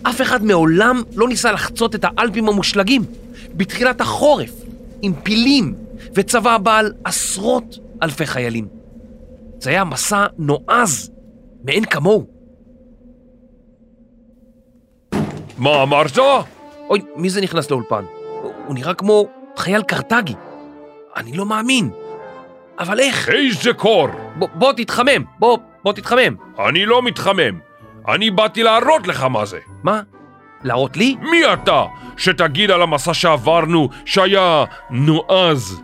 אף 0.04 0.22
אחד 0.22 0.44
מעולם 0.44 1.02
לא 1.16 1.28
ניסה 1.28 1.52
לחצות 1.52 1.96
את 1.96 2.06
האלפים 2.08 2.50
המושלגים 2.50 3.04
בתחילת 3.54 4.02
החורף, 4.02 4.52
עם 5.02 5.14
פילים 5.24 5.76
וצבא 6.14 6.58
בעל 6.58 6.94
עשרות 7.04 7.78
אלפי 8.04 8.26
חיילים. 8.26 8.68
זה 9.60 9.70
היה 9.70 9.84
מסע 9.84 10.26
נועז, 10.38 11.12
מאין 11.64 11.86
כמוהו. 11.86 12.26
מה 15.58 15.84
אמרת? 15.84 16.18
אוי, 16.92 17.02
מי 17.16 17.30
זה 17.30 17.42
נכנס 17.42 17.72
לאולפן? 17.72 18.04
הוא, 18.42 18.54
הוא 18.68 18.76
נראה 18.76 18.94
כמו 18.94 19.28
חייל 19.58 19.84
קרטגי. 19.84 20.34
אני 21.16 21.38
לא 21.38 21.46
מאמין. 21.46 21.90
אבל 22.80 23.00
איך? 23.00 23.30
איזה 23.30 23.74
קור! 23.74 24.08
בוא, 24.36 24.48
בוא 24.54 24.74
תתחמם, 24.74 25.24
בוא, 25.40 25.58
בוא 25.84 25.94
תתחמם. 25.94 26.36
אני 26.60 26.86
לא 26.86 27.02
מתחמם. 27.02 27.60
אני 28.08 28.32
באתי 28.32 28.64
להראות 28.64 29.08
לך 29.08 29.24
מה 29.24 29.46
זה. 29.46 29.60
מה? 29.84 30.02
להראות 30.64 30.98
לי? 30.98 31.16
מי 31.22 31.54
אתה 31.54 31.86
שתגיד 32.18 32.72
על 32.72 32.82
המסע 32.82 33.14
שעברנו 33.14 33.90
שהיה 34.06 34.66
נועז? 34.90 35.82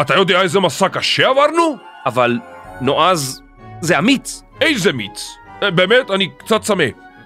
אתה 0.00 0.14
יודע 0.14 0.42
איזה 0.42 0.60
מסע 0.60 0.88
קשה 0.88 1.28
עברנו? 1.28 1.76
אבל 2.06 2.38
נועז 2.80 3.42
זה 3.80 3.98
אמיץ. 3.98 4.42
איזה 4.60 4.92
מיץ? 4.92 5.28
אה, 5.62 5.70
באמת, 5.70 6.10
אני 6.10 6.28
קצת 6.38 6.60
צמא. 6.60 6.84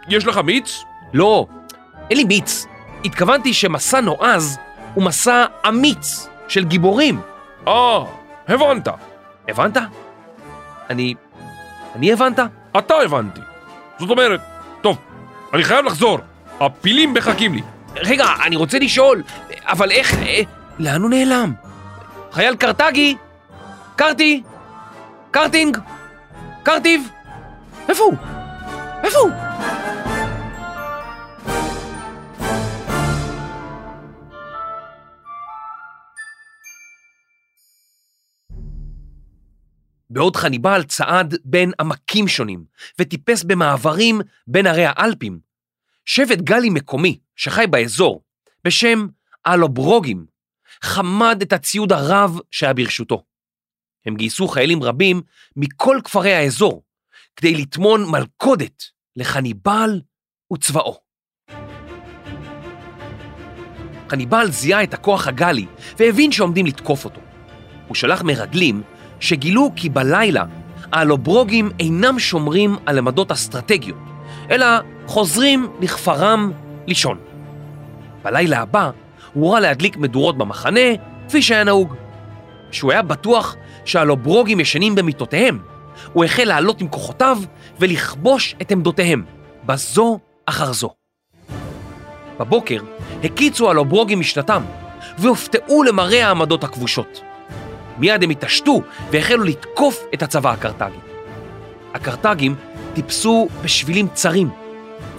יש 0.09 0.27
לך 0.27 0.39
מיץ? 0.39 0.85
לא, 1.15 1.47
אין 2.11 2.19
לי 2.19 2.25
מיץ. 2.25 2.67
התכוונתי 3.05 3.55
שמסע 3.55 4.01
נועז 4.01 4.59
הוא 4.95 5.05
מסע 5.05 5.45
אמיץ 5.69 6.29
של 6.49 6.65
גיבורים. 6.65 7.21
אה, 7.69 7.99
הבנת. 8.49 8.89
הבנת? 9.49 9.77
אני... 10.91 11.15
אני 11.95 12.13
הבנת? 12.13 12.39
אתה 12.79 12.95
הבנתי. 12.95 13.41
זאת 13.99 14.11
אומרת, 14.11 14.41
טוב, 14.81 14.97
אני 15.55 15.65
חייב 15.65 15.85
לחזור. 15.85 16.19
הפילים 16.61 17.15
מחכים 17.15 17.55
לי. 17.55 17.63
רגע, 17.97 18.27
אני 18.45 18.57
רוצה 18.57 18.79
לשאול, 18.79 19.23
אבל 19.63 19.91
איך... 19.91 20.15
אה, 20.15 20.41
לאן 20.79 21.03
הוא 21.03 21.11
נעלם? 21.11 21.53
חייל 22.33 22.57
קרטגי? 22.57 23.17
קרטי? 23.97 24.43
קרטינג? 25.31 25.79
קרטיב? 26.63 27.09
איפה 27.89 28.05
הוא? 28.05 28.15
איפה 29.03 29.19
הוא? 29.19 29.31
בעוד 40.17 40.37
חניבל 40.37 40.83
צעד 40.83 41.35
בין 41.45 41.73
עמקים 41.81 42.29
שונים 42.29 42.65
וטיפס 42.99 43.45
במעברים 43.45 44.21
בין 44.47 44.67
ערי 44.67 44.85
האלפים, 44.87 45.39
שבט 46.05 46.39
גלי 46.39 46.71
מקומי 46.71 47.19
שחי 47.37 47.67
באזור, 47.71 48.23
בשם 48.65 49.07
אלוברוגים, 49.47 50.27
חמד 50.83 51.39
את 51.43 51.53
הציוד 51.53 51.93
הרב 51.93 52.39
שהיה 52.51 52.75
ברשותו. 52.75 53.25
הם 54.07 54.17
גייסו 54.17 54.49
חיילים 54.49 54.83
רבים 54.83 55.23
מכל 55.57 55.99
כפרי 56.05 56.33
האזור 56.35 56.83
כדי 57.37 57.55
לטמון 57.55 58.11
מלכודת 58.11 58.83
לחניבל 59.17 60.01
וצבאו. 60.53 61.01
חניבל 64.09 64.51
זיהה 64.51 64.83
את 64.83 64.95
הכוח 64.95 65.29
הגלי 65.29 65.67
והבין 65.99 66.33
שעומדים 66.33 66.67
לתקוף 66.67 67.05
אותו. 67.05 67.21
הוא 67.89 67.95
שלח 67.95 68.23
מרגלים 68.23 68.83
שגילו 69.21 69.71
כי 69.77 69.89
בלילה 69.89 70.45
האלוברוגים 70.93 71.71
אינם 71.81 72.19
שומרים 72.19 72.77
על 72.87 72.99
עמדות 72.99 73.33
אסטרטגיות, 73.33 73.99
אלא 74.51 74.67
חוזרים 75.07 75.69
לכפרם 75.81 76.53
לישון. 76.87 77.19
בלילה 78.23 78.61
הבא 78.61 78.91
הוא 79.33 79.45
הורה 79.45 79.61
להדליק 79.61 79.97
מדורות 79.97 80.39
במחנה, 80.39 80.81
כפי 81.29 81.43
שהיה 81.43 81.65
נהוג. 81.65 81.95
כשהוא 82.71 82.93
היה 82.93 83.03
בטוח 83.03 83.57
שהלוברוגים 83.85 84.61
ישנים 84.61 84.95
במיטותיהם, 84.95 85.59
הוא 86.13 86.25
החל 86.25 86.45
לעלות 86.45 86.81
עם 86.81 86.89
כוחותיו 86.89 87.39
ולכבוש 87.81 88.57
את 88.63 88.71
עמדותיהם, 88.71 89.25
בזו 89.65 90.19
אחר 90.47 90.73
זו. 90.73 90.91
בבוקר 92.39 92.81
הקיצו 93.25 93.71
הלוברוגים 93.71 94.21
משנתם, 94.21 94.63
והופתעו 95.19 95.83
למראה 95.83 96.27
העמדות 96.27 96.65
הכבושות. 96.65 97.21
מיד 97.99 98.23
הם 98.23 98.31
התעשתו 98.31 98.83
והחלו 99.11 99.45
לתקוף 99.45 100.05
את 100.15 100.23
הצבא 100.23 100.53
הקרתגי. 100.53 100.99
הקרתגים 101.95 102.55
טיפסו 102.95 103.49
בשבילים 103.63 104.09
צרים, 104.15 104.49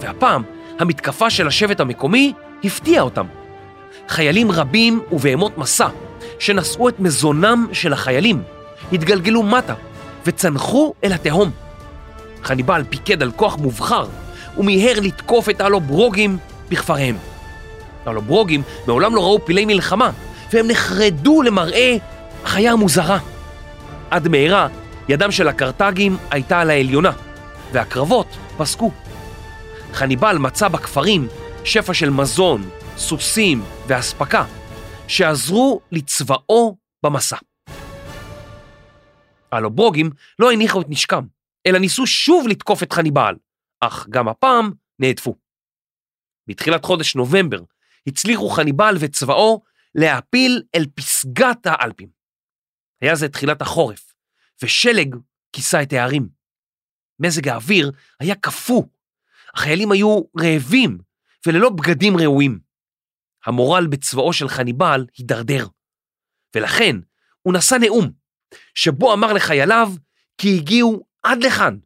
והפעם 0.00 0.42
המתקפה 0.78 1.30
של 1.30 1.46
השבט 1.46 1.80
המקומי 1.80 2.32
הפתיעה 2.64 3.02
אותם. 3.02 3.26
חיילים 4.08 4.50
רבים 4.50 5.00
ובהמות 5.12 5.58
מסע, 5.58 5.88
שנשאו 6.38 6.88
את 6.88 7.00
מזונם 7.00 7.66
של 7.72 7.92
החיילים, 7.92 8.42
התגלגלו 8.92 9.42
מטה 9.42 9.74
וצנחו 10.26 10.94
אל 11.04 11.12
התהום. 11.12 11.50
חניבל 12.42 12.84
פיקד 12.90 13.22
על 13.22 13.30
כוח 13.30 13.56
מובחר 13.56 14.06
ומיהר 14.56 15.00
לתקוף 15.00 15.48
את 15.48 15.60
הלוברוגים 15.60 16.38
בכפריהם. 16.68 17.16
הלוברוגים 18.06 18.62
מעולם 18.86 19.14
לא 19.14 19.20
ראו 19.20 19.44
פילי 19.44 19.64
מלחמה, 19.64 20.10
והם 20.52 20.66
נחרדו 20.68 21.42
למראה 21.42 21.96
החיה 22.48 22.72
המוזרה. 22.72 23.18
עד 24.10 24.28
מהרה 24.28 24.68
ידם 25.08 25.30
של 25.30 25.48
הקרתגים 25.48 26.16
הייתה 26.30 26.60
על 26.60 26.70
העליונה, 26.70 27.12
והקרבות 27.72 28.26
פסקו. 28.56 28.90
חניבל 29.92 30.38
מצא 30.38 30.68
בכפרים 30.68 31.28
שפע 31.64 31.94
של 31.94 32.10
מזון, 32.10 32.70
סוסים 32.96 33.62
ואספקה, 33.86 34.44
שעזרו 35.08 35.80
לצבאו 35.92 36.76
במסע. 37.02 37.36
הלוברוגים 39.52 40.10
לא 40.38 40.52
הניחו 40.52 40.80
את 40.80 40.86
נשקם, 40.88 41.24
אלא 41.66 41.78
ניסו 41.78 42.06
שוב 42.06 42.48
לתקוף 42.48 42.82
את 42.82 42.92
חניבל, 42.92 43.34
אך 43.80 44.06
גם 44.10 44.28
הפעם 44.28 44.72
נהדפו. 44.98 45.34
בתחילת 46.46 46.84
חודש 46.84 47.16
נובמבר 47.16 47.60
הצליחו 48.06 48.48
חניבל 48.48 48.96
וצבאו 49.00 49.62
להעפיל 49.94 50.62
אל 50.74 50.86
פסגת 50.94 51.66
האלפים. 51.66 52.17
היה 53.00 53.14
זה 53.14 53.28
תחילת 53.28 53.62
החורף, 53.62 54.14
ושלג 54.62 55.16
כיסה 55.52 55.82
את 55.82 55.92
הערים. 55.92 56.28
מזג 57.20 57.48
האוויר 57.48 57.92
היה 58.20 58.34
קפוא, 58.34 58.82
החיילים 59.54 59.92
היו 59.92 60.22
רעבים 60.38 60.98
וללא 61.46 61.70
בגדים 61.70 62.16
ראויים. 62.16 62.60
המורל 63.46 63.86
בצבאו 63.86 64.32
של 64.32 64.48
חניבל 64.48 65.06
הידרדר, 65.16 65.66
ולכן 66.56 66.96
הוא 67.42 67.54
נשא 67.54 67.74
נאום, 67.74 68.12
שבו 68.74 69.14
אמר 69.14 69.32
לחייליו 69.32 69.88
כי 70.38 70.56
הגיעו 70.56 71.06
עד 71.22 71.38
לכאן, 71.42 71.78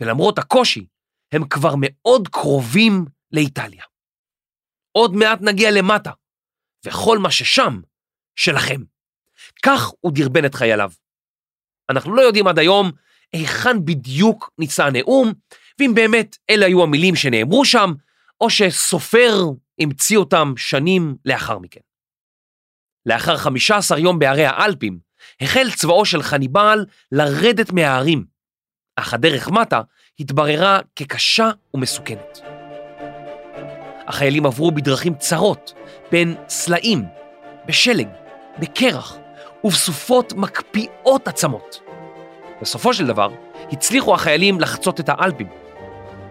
ולמרות 0.00 0.38
הקושי, 0.38 0.86
הם 1.32 1.48
כבר 1.48 1.74
מאוד 1.78 2.28
קרובים 2.28 3.04
לאיטליה. 3.32 3.84
עוד 4.92 5.12
מעט 5.14 5.38
נגיע 5.42 5.70
למטה, 5.70 6.10
וכל 6.86 7.18
מה 7.18 7.30
ששם, 7.30 7.80
שלכם. 8.36 8.95
כך 9.62 9.90
הוא 10.00 10.12
דרבן 10.12 10.44
את 10.44 10.54
חייליו. 10.54 10.90
אנחנו 11.90 12.14
לא 12.14 12.22
יודעים 12.22 12.46
עד 12.46 12.58
היום 12.58 12.90
היכן 13.32 13.84
בדיוק 13.84 14.50
נישא 14.58 14.84
הנאום, 14.84 15.32
ואם 15.80 15.92
באמת 15.94 16.36
אלה 16.50 16.66
היו 16.66 16.82
המילים 16.82 17.16
שנאמרו 17.16 17.64
שם, 17.64 17.92
או 18.40 18.50
שסופר 18.50 19.34
המציא 19.78 20.18
אותם 20.18 20.54
שנים 20.56 21.16
לאחר 21.24 21.58
מכן. 21.58 21.80
לאחר 23.06 23.36
15 23.36 23.98
יום 23.98 24.18
בערי 24.18 24.46
האלפים, 24.46 24.98
החל 25.40 25.70
צבאו 25.76 26.04
של 26.04 26.22
חניבל 26.22 26.86
לרדת 27.12 27.72
מההרים, 27.72 28.24
אך 28.96 29.14
הדרך 29.14 29.48
מטה 29.48 29.80
התבררה 30.20 30.80
כקשה 30.96 31.50
ומסוכנת. 31.74 32.38
החיילים 34.06 34.46
עברו 34.46 34.70
בדרכים 34.70 35.14
צרות, 35.14 35.72
בין 36.10 36.36
סלעים, 36.48 37.04
בשלג, 37.66 38.08
בקרח 38.58 39.16
ובסופות 39.66 40.32
מקפיאות 40.36 41.28
עצמות. 41.28 41.80
בסופו 42.62 42.94
של 42.94 43.06
דבר, 43.06 43.28
הצליחו 43.72 44.14
החיילים 44.14 44.60
לחצות 44.60 45.00
את 45.00 45.08
האלפים. 45.08 45.46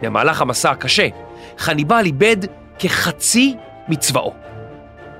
במהלך 0.02 0.42
המסע 0.42 0.72
הקשה, 0.72 1.08
חניבל 1.58 2.06
איבד 2.06 2.38
כחצי 2.80 3.56
מצבאו. 3.88 4.34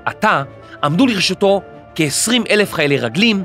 עתה 0.04 0.42
עמדו 0.84 1.06
לרשותו 1.06 1.62
כ-20 1.94 2.32
אלף 2.50 2.72
חיילי 2.72 2.98
רגלים, 2.98 3.44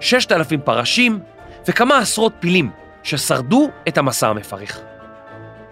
6,000 0.00 0.60
פרשים 0.60 1.20
וכמה 1.68 1.98
עשרות 1.98 2.32
פילים 2.40 2.70
ששרדו 3.02 3.68
את 3.88 3.98
המסע 3.98 4.28
המפרך. 4.28 4.80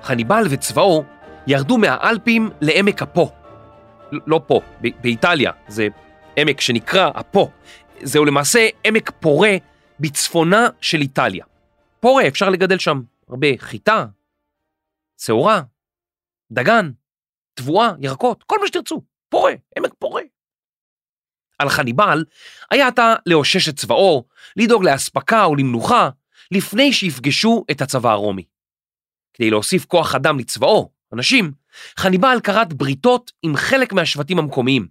חניבל 0.02 0.46
וצבאו 0.50 1.04
ירדו 1.46 1.78
מהאלפים 1.78 2.50
לעמק 2.60 3.02
הפו. 3.02 3.30
לא 4.12 4.40
פה, 4.46 4.60
באיטליה, 4.80 5.52
זה 5.68 5.88
עמק 6.36 6.60
שנקרא 6.60 7.10
הפו. 7.14 7.50
זהו 8.02 8.24
למעשה 8.24 8.68
עמק 8.84 9.10
פורה 9.20 9.56
בצפונה 10.00 10.68
של 10.80 11.00
איטליה. 11.00 11.44
פורה, 12.00 12.28
אפשר 12.28 12.50
לגדל 12.50 12.78
שם 12.78 13.02
הרבה 13.28 13.48
חיטה, 13.58 14.06
שעורה, 15.20 15.62
דגן, 16.52 16.90
תבואה, 17.54 17.92
ירקות, 17.98 18.42
כל 18.42 18.56
מה 18.60 18.66
שתרצו. 18.66 19.02
פורה, 19.28 19.52
עמק 19.78 19.94
פורה. 19.98 20.22
על 21.58 21.68
חניבל 21.68 22.24
היה 22.70 22.88
עתה 22.88 23.14
לאושש 23.26 23.68
את 23.68 23.76
צבאו, 23.76 24.24
לדאוג 24.56 24.84
לאספקה 24.84 25.48
ולמנוחה, 25.48 26.10
לפני 26.50 26.92
שיפגשו 26.92 27.64
את 27.70 27.80
הצבא 27.80 28.10
הרומי. 28.10 28.44
כדי 29.34 29.50
להוסיף 29.50 29.84
כוח 29.84 30.14
אדם 30.14 30.38
לצבאו, 30.38 30.90
אנשים, 31.12 31.52
חניבל 31.96 32.38
כרת 32.42 32.72
בריתות 32.72 33.32
עם 33.42 33.56
חלק 33.56 33.92
מהשבטים 33.92 34.38
המקומיים, 34.38 34.88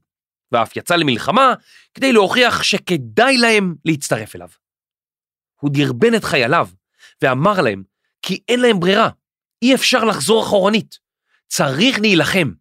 ואף 0.52 0.76
יצא 0.76 0.96
למלחמה 0.96 1.54
כדי 1.94 2.14
להוכיח 2.14 2.64
שכדאי 2.64 3.38
להם 3.38 3.76
להצטרף 3.86 4.36
אליו. 4.36 4.50
הוא 5.62 5.72
דרבן 5.74 6.16
את 6.16 6.24
חייליו 6.24 6.70
ואמר 7.22 7.62
להם 7.62 7.84
כי 8.22 8.40
אין 8.48 8.60
להם 8.60 8.80
ברירה, 8.80 9.10
אי 9.62 9.76
אפשר 9.76 10.04
לחזור 10.04 10.44
אחורנית, 10.44 11.00
צריך 11.48 12.00
להילחם, 12.00 12.52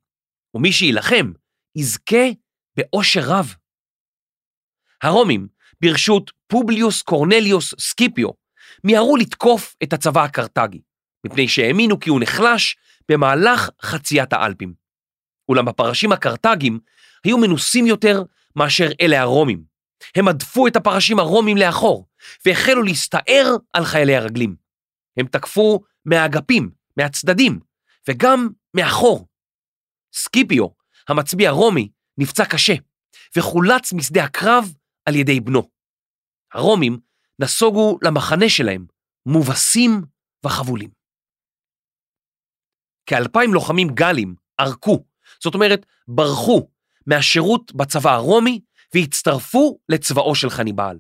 ומי 0.55 0.73
שיילחם 0.73 1.33
יזכה 1.77 2.27
באושר 2.77 3.21
רב. 3.25 3.55
הרומים, 5.03 5.49
בראשות 5.81 6.33
פובליוס 6.47 7.03
קורנליוס 7.03 7.75
סקיפיו, 7.79 8.29
מיהרו 8.85 9.17
לתקוף 9.17 9.77
את 9.83 9.93
הצבא 9.93 10.25
הקרתגי, 10.25 10.81
מפני 11.27 11.49
שהאמינו 11.49 12.01
כי 12.01 12.11
הוא 12.11 12.21
נחלש 12.21 12.77
במהלך 13.09 13.71
חציית 13.83 14.33
האלפים. 14.33 14.75
אולם 15.49 15.69
הפרשים 15.69 16.13
הקרתגים 16.13 16.79
היו 17.27 17.39
מנוסים 17.39 17.87
יותר 17.87 18.23
מאשר 18.57 18.89
אלה 19.01 19.21
הרומים. 19.21 19.65
הם 20.17 20.29
הדפו 20.29 20.67
את 20.67 20.77
הפרשים 20.77 21.19
הרומים 21.19 21.57
לאחור, 21.57 22.09
והחלו 22.47 22.83
להסתער 22.83 23.57
על 23.73 23.85
חיילי 23.85 24.17
הרגלים. 24.17 24.57
הם 25.17 25.27
תקפו 25.27 25.81
מהאגפים, 26.05 26.71
מהצדדים, 26.97 27.61
וגם 28.09 28.49
מאחור. 28.77 29.29
סקיפיו, 30.15 30.67
המצביא 31.09 31.49
הרומי, 31.49 31.89
נפצע 32.19 32.45
קשה, 32.45 32.75
וחולץ 33.37 33.93
משדה 33.93 34.25
הקרב 34.25 34.75
על 35.05 35.15
ידי 35.15 35.41
בנו. 35.41 35.71
הרומים 36.53 36.99
נסוגו 37.39 37.99
למחנה 38.03 38.49
שלהם, 38.49 38.87
מובסים 39.27 40.03
וחבולים. 40.45 40.91
כאלפיים 43.07 43.55
לוחמים 43.55 43.89
גלים 43.89 44.35
ערקו, 44.59 45.05
זאת 45.45 45.55
אומרת, 45.55 45.87
ברחו 46.09 46.69
מהשירות 47.07 47.75
בצבא 47.75 48.11
הרומי 48.11 48.61
והצטרפו 48.95 49.79
לצבאו 49.89 50.35
של 50.35 50.51
חניבעל. 50.51 50.99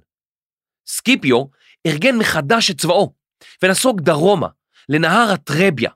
סקיפיו 0.87 1.45
ארגן 1.87 2.16
מחדש 2.16 2.71
את 2.71 2.81
צבאו 2.81 3.14
ונסוג 3.62 4.01
דרומה 4.01 4.49
לנהר 4.88 5.33
הטרביה, 5.33 5.90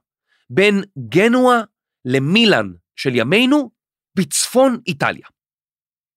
בין 0.51 0.83
גנואה 1.09 1.61
למילאן 2.05 2.73
של 2.97 3.15
ימינו 3.15 3.71
בצפון 4.15 4.79
איטליה. 4.87 5.27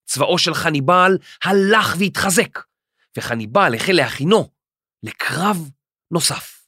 צבאו 0.05 0.37
של 0.37 0.53
חניבעל 0.53 1.17
הלך 1.43 1.95
והתחזק, 1.99 2.59
וחניבעל 3.17 3.75
החל 3.75 3.93
להכינו 3.93 4.49
לקרב 5.03 5.69
נוסף. 6.11 6.67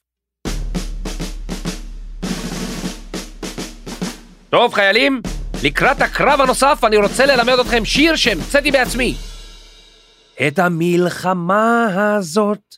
טוב, 4.50 4.74
חיילים, 4.74 5.22
לקראת 5.62 6.00
הקרב 6.00 6.40
הנוסף 6.40 6.80
אני 6.84 6.96
רוצה 6.96 7.26
ללמד 7.26 7.58
אתכם 7.60 7.84
שיר 7.84 8.16
שהמצאתי 8.16 8.70
בעצמי. 8.70 9.14
את 10.48 10.58
המלחמה 10.58 11.86
הזאת 12.16 12.76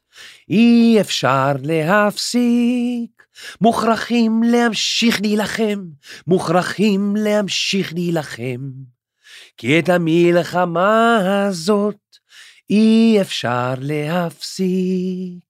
אי 0.48 1.00
אפשר 1.00 1.52
להפסיק. 1.62 3.18
מוכרחים 3.60 4.42
להמשיך 4.42 5.20
להילחם, 5.20 5.84
מוכרחים 6.26 7.16
להמשיך 7.16 7.92
להילחם. 7.92 8.70
כי 9.56 9.78
את 9.78 9.88
המלחמה 9.88 11.18
הזאת 11.46 11.96
אי 12.70 13.18
אפשר 13.20 13.74
להפסיק. 13.78 15.44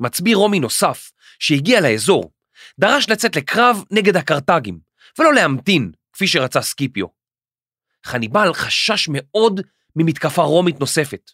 מצביא 0.00 0.36
רומי 0.36 0.60
נוסף, 0.60 1.12
שהגיע 1.38 1.80
לאזור, 1.80 2.31
דרש 2.80 3.08
לצאת 3.08 3.36
לקרב 3.36 3.84
נגד 3.90 4.16
הקרתגים, 4.16 4.78
ולא 5.18 5.34
להמתין, 5.34 5.92
כפי 6.12 6.26
שרצה 6.26 6.62
סקיפיו. 6.62 7.06
חניבל 8.04 8.54
חשש 8.54 9.08
מאוד 9.08 9.60
ממתקפה 9.96 10.42
רומית 10.42 10.80
נוספת, 10.80 11.30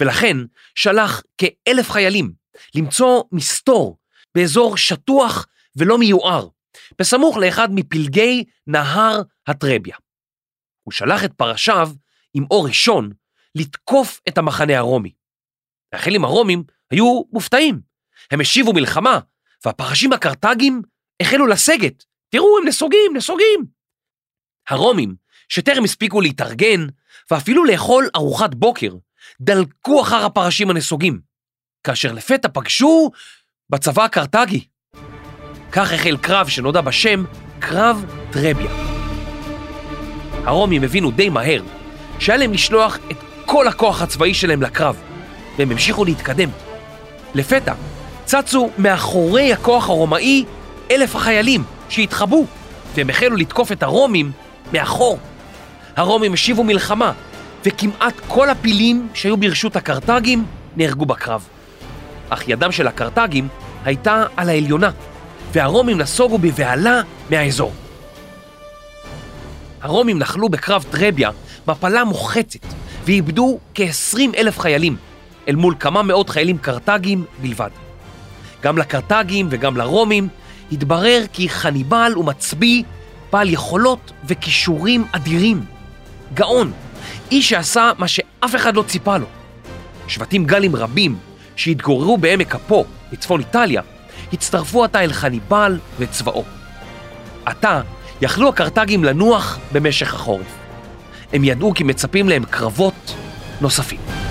ולכן 0.00 0.36
שלח 0.74 1.22
כאלף 1.38 1.90
חיילים 1.90 2.32
למצוא 2.74 3.22
מסתור 3.32 3.98
באזור 4.34 4.76
שטוח 4.76 5.46
ולא 5.76 5.98
מיוער, 5.98 6.48
בסמוך 6.98 7.36
לאחד 7.36 7.68
מפלגי 7.72 8.44
נהר 8.66 9.22
הטרביה. 9.46 9.96
הוא 10.82 10.92
שלח 10.92 11.24
את 11.24 11.32
פרשיו 11.32 11.90
עם 12.34 12.44
אור 12.50 12.66
ראשון 12.66 13.10
לתקוף 13.54 14.20
את 14.28 14.38
המחנה 14.38 14.78
הרומי. 14.78 15.12
החיילים 15.92 16.24
הרומים 16.24 16.64
היו 16.90 17.22
מופתעים. 17.32 17.80
הם 18.30 18.40
השיבו 18.40 18.72
מלחמה, 18.72 19.18
והפרשים 19.66 20.12
הקרתגים 20.12 20.82
החלו 21.22 21.46
לסגת. 21.46 22.04
תראו, 22.30 22.58
הם 22.58 22.68
נסוגים, 22.68 23.16
נסוגים. 23.16 23.66
הרומים, 24.68 25.14
שטרם 25.48 25.84
הספיקו 25.84 26.20
להתארגן, 26.20 26.86
ואפילו 27.30 27.64
לאכול 27.64 28.08
ארוחת 28.16 28.54
בוקר, 28.54 28.94
דלקו 29.40 30.02
אחר 30.02 30.24
הפרשים 30.24 30.70
הנסוגים, 30.70 31.20
כאשר 31.84 32.12
לפתע 32.12 32.48
פגשו 32.48 33.10
בצבא 33.70 34.04
הקרתגי. 34.04 34.64
כך 35.72 35.92
החל 35.92 36.16
קרב 36.16 36.48
שנודע 36.48 36.80
בשם 36.80 37.24
קרב 37.58 38.04
טרביה. 38.30 38.70
הרומים 40.44 40.82
הבינו 40.82 41.10
די 41.10 41.28
מהר 41.28 41.62
שהיה 42.18 42.38
להם 42.38 42.52
לשלוח 42.52 42.98
את 43.10 43.16
כל 43.46 43.68
הכוח 43.68 44.02
הצבאי 44.02 44.34
שלהם 44.34 44.62
לקרב, 44.62 45.02
והם 45.58 45.70
המשיכו 45.70 46.04
להתקדם. 46.04 46.50
לפתע 47.34 47.74
צצו 48.28 48.70
מאחורי 48.78 49.52
הכוח 49.52 49.88
הרומאי 49.88 50.44
אלף 50.90 51.16
החיילים 51.16 51.64
שהתחבאו, 51.88 52.44
והם 52.94 53.10
החלו 53.10 53.36
לתקוף 53.36 53.72
את 53.72 53.82
הרומים 53.82 54.32
מאחור. 54.72 55.18
הרומים 55.96 56.32
השיבו 56.32 56.64
מלחמה, 56.64 57.12
וכמעט 57.64 58.14
כל 58.28 58.50
הפילים 58.50 59.08
שהיו 59.14 59.36
ברשות 59.36 59.76
הקרתגים 59.76 60.44
נהרגו 60.76 61.06
בקרב. 61.06 61.48
אך 62.28 62.48
ידם 62.48 62.72
של 62.72 62.86
הקרתגים 62.86 63.48
הייתה 63.84 64.24
על 64.36 64.48
העליונה, 64.48 64.90
והרומים 65.52 65.98
נסוגו 65.98 66.38
בבהלה 66.38 67.02
מהאזור. 67.30 67.72
הרומים 69.82 70.18
נחלו 70.18 70.48
בקרב 70.48 70.84
טרביה 70.90 71.30
מפלה 71.68 72.04
מוחצת, 72.04 72.66
ואיבדו 73.04 73.58
כ-20 73.74 74.18
אלף 74.36 74.58
חיילים, 74.58 74.96
אל 75.48 75.54
מול 75.56 75.74
כמה 75.80 76.02
מאות 76.02 76.30
חיילים 76.30 76.58
קרתגים 76.58 77.24
בלבד. 77.42 77.87
גם 78.68 78.78
לקרתגים 78.78 79.46
וגם 79.50 79.76
לרומים 79.76 80.28
התברר 80.72 81.22
כי 81.32 81.48
חניבל 81.48 82.12
הוא 82.14 82.24
מצביא 82.24 82.82
בעל 83.32 83.50
יכולות 83.50 84.12
וכישורים 84.24 85.04
אדירים. 85.12 85.64
גאון, 86.34 86.72
איש 87.30 87.48
שעשה 87.48 87.90
מה 87.98 88.08
שאף 88.08 88.54
אחד 88.54 88.76
לא 88.76 88.82
ציפה 88.82 89.16
לו. 89.16 89.26
שבטים 90.08 90.44
גלים 90.44 90.76
רבים 90.76 91.16
שהתגוררו 91.56 92.18
בעמק 92.18 92.54
אפו 92.54 92.84
בצפון 93.12 93.40
איטליה 93.40 93.82
הצטרפו 94.32 94.84
עתה 94.84 95.04
אל 95.04 95.12
חניבל 95.12 95.78
וצבאו. 95.98 96.44
עתה 97.46 97.80
יכלו 98.20 98.48
הקרתגים 98.48 99.04
לנוח 99.04 99.58
במשך 99.72 100.14
החורף. 100.14 100.54
הם 101.32 101.44
ידעו 101.44 101.74
כי 101.74 101.84
מצפים 101.84 102.28
להם 102.28 102.44
קרבות 102.44 103.14
נוספים. 103.60 104.27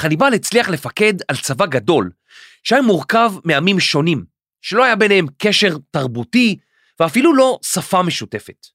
חניבל 0.00 0.34
הצליח 0.34 0.68
לפקד 0.68 1.14
על 1.28 1.36
צבא 1.36 1.66
גדול, 1.66 2.10
שהיה 2.62 2.82
מורכב 2.82 3.32
מעמים 3.44 3.80
שונים, 3.80 4.24
שלא 4.62 4.84
היה 4.84 4.96
ביניהם 4.96 5.26
קשר 5.38 5.76
תרבותי 5.90 6.56
ואפילו 7.00 7.34
לא 7.34 7.58
שפה 7.62 8.02
משותפת. 8.02 8.66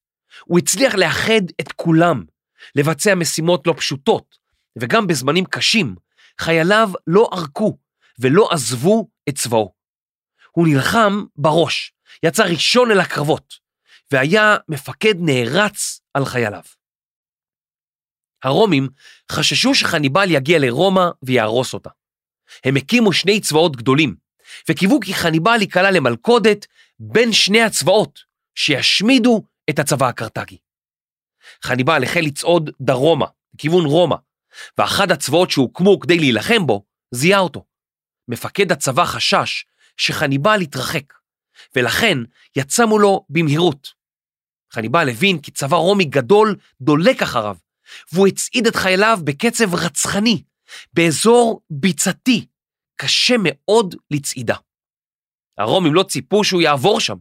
הוא 0.44 0.58
הצליח 0.58 0.94
לאחד 0.94 1.40
את 1.60 1.72
כולם, 1.72 2.24
לבצע 2.74 3.14
משימות 3.14 3.66
לא 3.66 3.74
פשוטות, 3.76 4.36
וגם 4.78 5.06
בזמנים 5.06 5.44
קשים, 5.44 5.94
חייליו 6.40 6.90
לא 7.06 7.28
ערקו 7.32 7.78
ולא 8.18 8.48
עזבו 8.52 9.08
את 9.28 9.34
צבאו. 9.34 9.72
הוא 10.50 10.68
נלחם 10.68 11.24
בראש, 11.36 11.92
יצא 12.22 12.42
ראשון 12.42 12.90
אל 12.90 13.00
הקרבות, 13.00 13.54
והיה 14.12 14.56
מפקד 14.68 15.14
נערץ 15.18 16.00
על 16.14 16.24
חייליו. 16.24 16.62
הרומים 18.46 18.88
חששו 19.32 19.74
שחניבל 19.74 20.30
יגיע 20.30 20.58
לרומא 20.58 21.08
ויהרוס 21.22 21.74
אותה. 21.74 21.90
הם 22.64 22.76
הקימו 22.76 23.12
שני 23.12 23.40
צבאות 23.40 23.76
גדולים, 23.76 24.14
וקיוו 24.68 25.00
כי 25.00 25.14
חניבל 25.14 25.56
ייקלע 25.60 25.90
למלכודת 25.90 26.66
בין 26.98 27.32
שני 27.32 27.62
הצבאות, 27.62 28.20
שישמידו 28.54 29.42
את 29.70 29.78
הצבא 29.78 30.08
הקרתגי. 30.08 30.58
חניבל 31.62 32.04
החל 32.04 32.20
לצעוד 32.20 32.70
דרומה, 32.80 33.26
לכיוון 33.54 33.84
רומא, 33.84 34.16
ואחד 34.78 35.10
הצבאות 35.10 35.50
שהוקמו 35.50 36.00
כדי 36.00 36.18
להילחם 36.18 36.66
בו, 36.66 36.84
זיהה 37.14 37.40
אותו. 37.40 37.64
מפקד 38.28 38.72
הצבא 38.72 39.04
חשש 39.04 39.64
שחניבל 39.96 40.62
יתרחק, 40.62 41.12
ולכן 41.76 42.18
יצא 42.56 42.86
מולו 42.86 43.26
במהירות. 43.28 43.92
חניבל 44.72 45.08
הבין 45.08 45.38
כי 45.38 45.50
צבא 45.50 45.76
רומי 45.76 46.04
גדול 46.04 46.56
דולק 46.80 47.22
אחריו, 47.22 47.56
והוא 48.12 48.26
הצעיד 48.26 48.66
את 48.66 48.76
חייליו 48.76 49.18
בקצב 49.24 49.74
רצחני, 49.74 50.42
באזור 50.92 51.60
ביצתי, 51.70 52.46
קשה 52.96 53.34
מאוד 53.38 53.94
לצעידה. 54.10 54.56
הרומים 55.58 55.94
לא 55.94 56.02
ציפו 56.02 56.44
שהוא 56.44 56.62
יעבור 56.62 57.00
שם, 57.00 57.16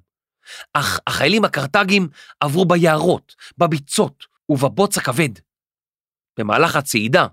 אך 0.73 0.99
החיילים 1.07 1.45
הקרתגים 1.45 2.07
עברו 2.39 2.65
ביערות, 2.65 3.35
בביצות 3.57 4.25
ובבוץ 4.49 4.97
הכבד. 4.97 5.29
במהלך 6.39 6.75
הצעידה, 6.75 7.27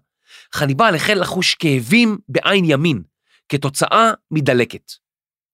חניבל 0.54 0.94
החל 0.94 1.18
לחוש 1.20 1.54
כאבים 1.54 2.18
בעין 2.28 2.64
ימין, 2.64 3.02
כתוצאה 3.48 4.10
מדלקת. 4.30 4.92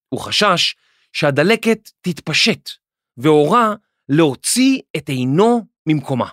הוא 0.08 0.20
חשש 0.20 0.74
שהדלקת 1.12 1.90
תתפשט, 2.00 2.70
והורה 3.16 3.74
להוציא 4.08 4.80
את 4.96 5.08
עינו 5.08 5.66
ממקומה. 5.86 6.28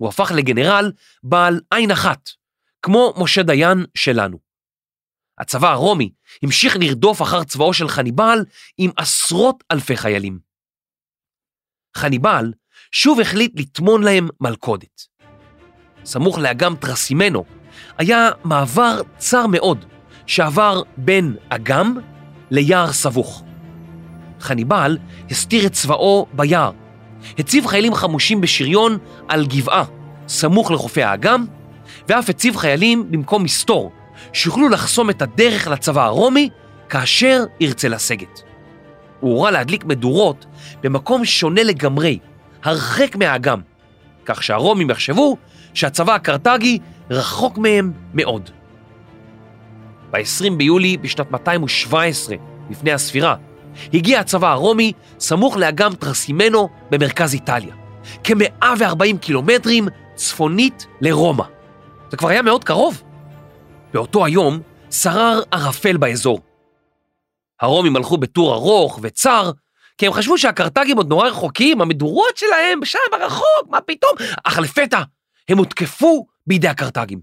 הוא 0.00 0.08
הפך 0.08 0.32
לגנרל 0.36 0.92
בעל 1.22 1.60
עין 1.70 1.90
אחת, 1.90 2.30
כמו 2.82 3.14
משה 3.16 3.42
דיין 3.42 3.84
שלנו. 3.94 4.38
הצבא 5.38 5.70
הרומי 5.70 6.12
המשיך 6.42 6.76
לרדוף 6.76 7.22
אחר 7.22 7.44
צבאו 7.44 7.74
של 7.74 7.88
חניבל 7.88 8.38
עם 8.78 8.90
עשרות 8.96 9.64
אלפי 9.72 9.96
חיילים. 9.96 10.38
חניבל 11.96 12.52
שוב 12.92 13.20
החליט 13.20 13.60
לטמון 13.60 14.02
להם 14.02 14.28
מלכודת. 14.40 15.06
סמוך 16.04 16.38
לאגם 16.38 16.76
טרסימנו 16.76 17.44
היה 17.98 18.30
מעבר 18.44 19.00
צר 19.18 19.46
מאוד 19.46 19.84
שעבר 20.26 20.82
בין 20.96 21.36
אגם 21.48 21.98
ליער 22.50 22.92
סבוך. 22.92 23.42
חניבל 24.40 24.98
הסתיר 25.30 25.66
את 25.66 25.72
צבאו 25.72 26.26
ביער, 26.32 26.72
הציב 27.38 27.66
חיילים 27.66 27.94
חמושים 27.94 28.40
בשריון 28.40 28.98
על 29.28 29.46
גבעה 29.46 29.84
סמוך 30.28 30.70
לחופי 30.70 31.02
האגם, 31.02 31.44
ואף 32.08 32.28
הציב 32.28 32.56
חיילים 32.56 33.10
במקום 33.10 33.42
מסתור, 33.44 33.92
שיוכלו 34.32 34.68
לחסום 34.68 35.10
את 35.10 35.22
הדרך 35.22 35.68
לצבא 35.68 36.04
הרומי 36.04 36.48
כאשר 36.88 37.44
ירצה 37.60 37.88
לסגת. 37.88 38.42
הוא 39.20 39.32
הורה 39.32 39.50
להדליק 39.50 39.84
מדורות 39.84 40.46
במקום 40.82 41.24
שונה 41.24 41.62
לגמרי, 41.62 42.18
הרחק 42.62 43.16
מהאגם, 43.16 43.60
כך 44.24 44.42
שהרומים 44.42 44.90
יחשבו 44.90 45.36
שהצבא 45.74 46.14
הקרתגי 46.14 46.78
רחוק 47.10 47.58
מהם 47.58 47.92
מאוד. 48.14 48.50
ב-20 50.10 50.52
ביולי 50.56 50.96
בשנת 50.96 51.30
217 51.30 52.36
לפני 52.70 52.92
הספירה, 52.92 53.34
הגיע 53.94 54.20
הצבא 54.20 54.52
הרומי 54.52 54.92
סמוך 55.18 55.56
לאגם 55.56 55.94
טרסימנו 55.94 56.68
במרכז 56.90 57.34
איטליה, 57.34 57.74
כ-140 58.24 59.18
קילומטרים 59.20 59.88
צפונית 60.14 60.86
לרומא. 61.00 61.44
זה 62.10 62.16
כבר 62.16 62.28
היה 62.28 62.42
מאוד 62.42 62.64
קרוב. 62.64 63.02
באותו 63.94 64.24
היום 64.24 64.60
שרר 64.90 65.42
ערפל 65.50 65.96
באזור. 65.96 66.40
הרומים 67.60 67.96
הלכו 67.96 68.16
בטור 68.16 68.54
ארוך 68.54 68.98
וצר, 69.02 69.50
כי 69.98 70.06
הם 70.06 70.12
חשבו 70.12 70.38
שהקרתגים 70.38 70.96
עוד 70.96 71.08
נורא 71.08 71.28
רחוקים, 71.28 71.80
המדורות 71.80 72.36
שלהם 72.36 72.84
שם 72.84 72.98
ברחוק, 73.12 73.68
מה 73.68 73.80
פתאום? 73.80 74.12
אך 74.44 74.58
לפתע 74.58 75.02
הם 75.48 75.58
הותקפו 75.58 76.26
בידי 76.46 76.68
הקרתגים. 76.68 77.20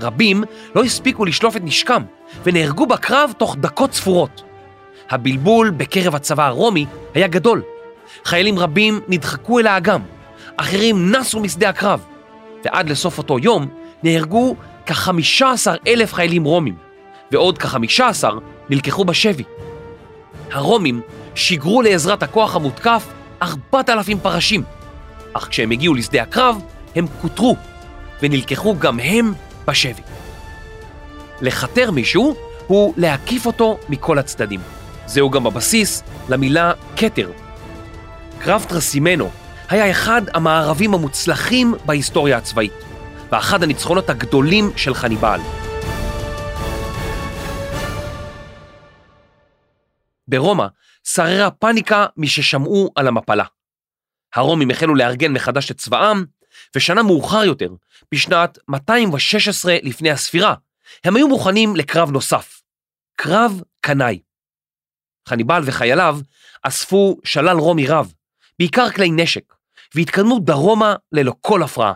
רבים 0.00 0.44
לא 0.74 0.84
הספיקו 0.84 1.24
לשלוף 1.24 1.56
את 1.56 1.62
נשקם, 1.64 2.02
ונהרגו 2.42 2.86
בקרב 2.86 3.32
תוך 3.38 3.56
דקות 3.56 3.92
ספורות. 3.92 4.47
הבלבול 5.10 5.70
בקרב 5.70 6.14
הצבא 6.14 6.46
הרומי 6.46 6.86
היה 7.14 7.26
גדול. 7.26 7.62
חיילים 8.24 8.58
רבים 8.58 9.00
נדחקו 9.08 9.58
אל 9.58 9.66
האגם, 9.66 10.00
אחרים 10.56 11.12
נסו 11.12 11.40
משדה 11.40 11.68
הקרב, 11.68 12.04
ועד 12.64 12.90
לסוף 12.90 13.18
אותו 13.18 13.38
יום 13.38 13.68
נהרגו 14.02 14.56
כ-15 14.86 15.42
אלף 15.86 16.14
חיילים 16.14 16.44
רומים, 16.44 16.76
ועוד 17.32 17.58
כ-15 17.58 18.24
נלקחו 18.70 19.04
בשבי. 19.04 19.44
הרומים, 20.52 21.00
שיגרו 21.34 21.82
לעזרת 21.82 22.22
הכוח 22.22 22.56
המותקף 22.56 23.06
4,000 23.42 24.18
פרשים, 24.18 24.62
אך 25.32 25.48
כשהם 25.48 25.70
הגיעו 25.70 25.94
לשדה 25.94 26.22
הקרב, 26.22 26.60
הם 26.96 27.06
כותרו, 27.22 27.56
ונלקחו 28.22 28.76
גם 28.78 29.00
הם 29.00 29.32
בשבי. 29.66 30.02
לכתר 31.40 31.90
מישהו 31.90 32.34
הוא 32.66 32.94
להקיף 32.96 33.46
אותו 33.46 33.78
מכל 33.88 34.18
הצדדים. 34.18 34.60
זהו 35.08 35.30
גם 35.30 35.46
הבסיס 35.46 36.02
למילה 36.28 36.72
כתר. 36.96 37.32
קרב 38.38 38.66
טרסימנו 38.68 39.30
היה 39.68 39.90
אחד 39.90 40.22
המערבים 40.34 40.94
המוצלחים 40.94 41.74
בהיסטוריה 41.86 42.38
הצבאית, 42.38 42.72
ואחד 43.32 43.62
הניצחונות 43.62 44.10
הגדולים 44.10 44.70
של 44.76 44.94
חניבעל. 44.94 45.40
ברומא 50.28 50.66
שררה 51.04 51.50
פאניקה 51.50 52.06
מששמעו 52.16 52.90
על 52.94 53.08
המפלה. 53.08 53.44
הרומים 54.34 54.70
החלו 54.70 54.94
לארגן 54.94 55.32
מחדש 55.32 55.70
את 55.70 55.78
צבאם, 55.78 56.24
ושנה 56.76 57.02
מאוחר 57.02 57.44
יותר, 57.44 57.74
בשנת 58.12 58.58
216 58.68 59.76
לפני 59.82 60.10
הספירה, 60.10 60.54
הם 61.04 61.16
היו 61.16 61.28
מוכנים 61.28 61.76
לקרב 61.76 62.10
נוסף, 62.10 62.62
קרב 63.16 63.62
קנאי. 63.80 64.27
חניבעל 65.28 65.62
וחייליו 65.66 66.18
אספו 66.62 67.16
שלל 67.24 67.56
רומי 67.58 67.86
רב, 67.86 68.12
בעיקר 68.58 68.90
כלי 68.90 69.10
נשק, 69.10 69.54
והתקדמו 69.94 70.38
דרומה 70.38 70.94
ללא 71.12 71.34
כל 71.40 71.62
הפרעה. 71.62 71.92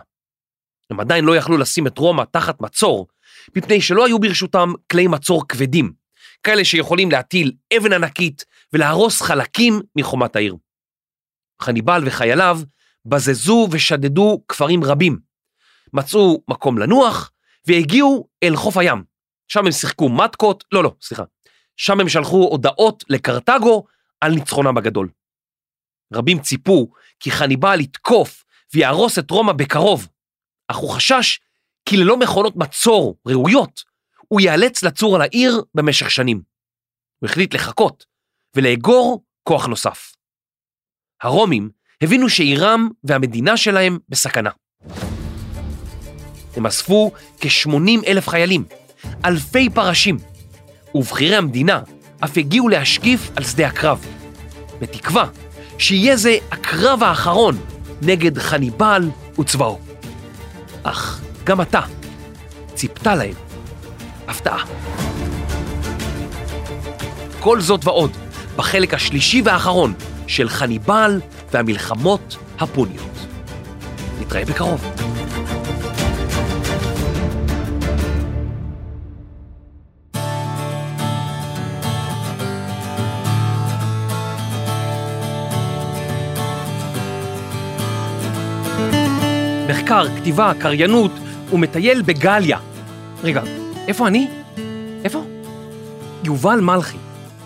הם 0.89 0.99
עדיין 0.99 1.25
לא 1.25 1.35
יכלו 1.35 1.57
לשים 1.57 1.87
את 1.87 1.97
רומא 1.97 2.23
תחת 2.31 2.61
מצור, 2.61 3.07
מפני 3.55 3.81
שלא 3.81 4.05
היו 4.05 4.19
ברשותם 4.19 4.73
כלי 4.91 5.07
מצור 5.07 5.47
כבדים, 5.47 5.93
כאלה 6.43 6.65
שיכולים 6.65 7.11
להטיל 7.11 7.51
אבן 7.77 7.93
ענקית 7.93 8.45
ולהרוס 8.73 9.21
חלקים 9.21 9.81
מחומת 9.95 10.35
העיר. 10.35 10.55
חניבעל 11.61 12.07
וחייליו 12.07 12.59
בזזו 13.05 13.67
ושדדו 13.71 14.41
כפרים 14.47 14.83
רבים, 14.83 15.19
מצאו 15.93 16.43
מקום 16.47 16.77
לנוח 16.77 17.31
והגיעו 17.67 18.27
אל 18.43 18.55
חוף 18.55 18.77
הים. 18.77 19.03
שם 19.47 19.65
הם 19.65 19.71
שיחקו 19.71 20.09
מתקות, 20.09 20.63
לא, 20.71 20.83
לא, 20.83 20.91
סליחה. 21.01 21.23
שם 21.77 21.99
הם 21.99 22.09
שלחו 22.09 22.47
הודעות 22.51 23.03
לקרתגו 23.09 23.83
על 24.21 24.33
ניצחונם 24.33 24.77
הגדול. 24.77 25.09
רבים 26.13 26.39
ציפו 26.39 26.87
כי 27.19 27.31
חניבעל 27.31 27.79
יתקוף 27.79 28.43
ויהרוס 28.73 29.19
את 29.19 29.31
רומא 29.31 29.53
בקרוב, 29.53 30.07
אך 30.67 30.75
הוא 30.75 30.89
חשש 30.89 31.39
כי 31.85 31.97
ללא 31.97 32.17
מכונות 32.17 32.55
מצור 32.55 33.17
ראויות, 33.27 33.83
הוא 34.27 34.41
ייאלץ 34.41 34.83
לצור 34.83 35.15
על 35.15 35.21
העיר 35.21 35.61
במשך 35.75 36.11
שנים. 36.11 36.41
הוא 37.19 37.29
החליט 37.29 37.53
לחכות 37.53 38.05
ולאגור 38.55 39.23
כוח 39.43 39.65
נוסף. 39.65 40.15
הרומים 41.21 41.69
הבינו 42.01 42.29
שעירם 42.29 42.89
והמדינה 43.03 43.57
שלהם 43.57 43.99
בסכנה. 44.09 44.49
הם 46.55 46.65
אספו 46.65 47.11
כ-80 47.41 48.07
אלף 48.07 48.27
חיילים, 48.27 48.65
אלפי 49.25 49.69
פרשים, 49.69 50.17
ובכירי 50.95 51.35
המדינה 51.35 51.79
אף 52.23 52.37
הגיעו 52.37 52.69
להשקיף 52.69 53.31
על 53.35 53.43
שדה 53.43 53.67
הקרב, 53.67 54.05
בתקווה 54.81 55.25
שיהיה 55.77 56.17
זה 56.17 56.37
הקרב 56.51 57.03
האחרון 57.03 57.57
נגד 58.01 58.37
חניבעל 58.37 59.09
וצבאו. 59.39 59.79
אך 60.83 61.21
גם 61.43 61.61
אתה 61.61 61.81
ציפתה 62.73 63.15
להם 63.15 63.33
הפתעה. 64.27 64.63
כל 67.39 67.61
זאת 67.61 67.85
ועוד 67.87 68.11
בחלק 68.55 68.93
השלישי 68.93 69.41
והאחרון 69.45 69.93
של 70.27 70.49
חניבעל 70.49 71.21
והמלחמות 71.51 72.37
הפוניות. 72.59 73.27
נתראה 74.21 74.45
בקרוב. 74.45 75.02
מחקר, 89.93 90.15
כתיבה, 90.17 90.51
קריינות 90.59 91.11
ומטייל 91.51 92.01
בגליה. 92.01 92.57
רגע, 93.23 93.41
איפה 93.87 94.07
אני? 94.07 94.27
איפה? 95.03 95.23
יובל 96.23 96.59
מלכי, 96.61 96.97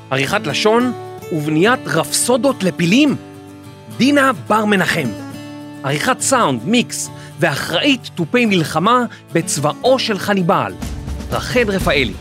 עריכת 0.10 0.48
לשון 0.48 0.94
ובניית 1.32 1.80
רפסודות 1.86 2.64
לפילים. 2.64 3.16
דינה 3.98 4.32
בר 4.48 4.66
מנחם, 4.66 5.08
עריכת 5.84 6.20
סאונד, 6.20 6.62
מיקס 6.66 7.10
ואחראית 7.40 8.10
תופי 8.16 8.46
מלחמה 8.46 9.06
בצבאו 9.34 10.00
של 10.00 10.20
חניבעל, 10.20 10.74
רחל 11.32 11.66
רפאלי. 11.68 12.14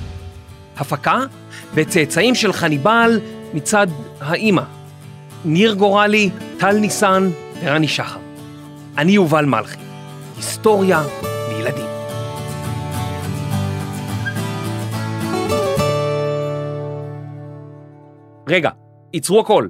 הפקה 0.77 1.21
וצאצאים 1.75 2.35
של 2.35 2.53
חניבעל 2.53 3.21
מצד 3.55 3.87
האימא, 4.21 4.63
ניר 5.45 5.75
גורלי, 5.75 6.31
טל 6.59 6.73
ניסן 6.73 7.31
ורני 7.63 7.89
שחר. 7.89 8.19
אני 8.99 9.13
יובל 9.13 9.45
מלכי, 9.45 9.86
היסטוריה 10.37 11.03
לילדים. 11.49 11.87
רגע, 18.49 18.71
עצרו 19.13 19.41
הכל. 19.41 19.69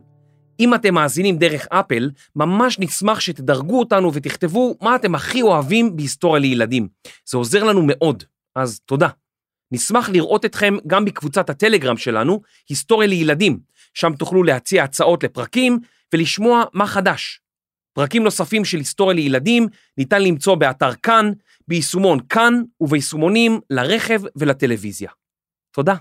אם 0.61 0.74
אתם 0.74 0.94
מאזינים 0.94 1.38
דרך 1.38 1.66
אפל, 1.70 2.11
ממש 2.37 2.79
נשמח 2.79 3.20
שתדרגו 3.20 3.79
אותנו 3.79 4.14
ותכתבו 4.14 4.74
מה 4.83 4.96
אתם 4.96 5.14
הכי 5.14 5.42
אוהבים 5.42 5.96
בהיסטוריה 5.96 6.40
לילדים. 6.40 6.88
זה 7.31 7.38
עוזר 7.38 7.64
לנו 7.64 7.83
מאוד, 7.87 8.24
אז 8.57 8.81
תודה. 8.87 9.09
נשמח 9.72 10.09
לראות 10.09 10.44
אתכם 10.44 10.74
גם 10.87 11.05
בקבוצת 11.05 11.50
הטלגרם 11.50 11.96
שלנו, 11.96 12.40
היסטוריה 12.68 13.09
לילדים, 13.09 13.59
שם 13.94 14.12
תוכלו 14.18 14.42
להציע 14.42 14.85
הצעות 14.85 15.24
לפרקים 15.24 15.79
ולשמוע 16.14 16.64
מה 16.72 16.87
חדש. 16.87 17.40
פרקים 17.96 18.22
נוספים 18.24 18.64
של 18.64 18.78
היסטוריה 18.78 19.14
לילדים 19.14 19.66
ניתן 19.98 20.22
למצוא 20.22 20.54
באתר 20.54 20.94
כאן, 20.94 21.32
ביישומון 21.68 22.18
כאן 22.28 22.62
וביישומונים 22.80 23.61
לרכב 23.70 24.20
ולטלוויזיה. 24.37 25.11
תודה. 25.70 25.94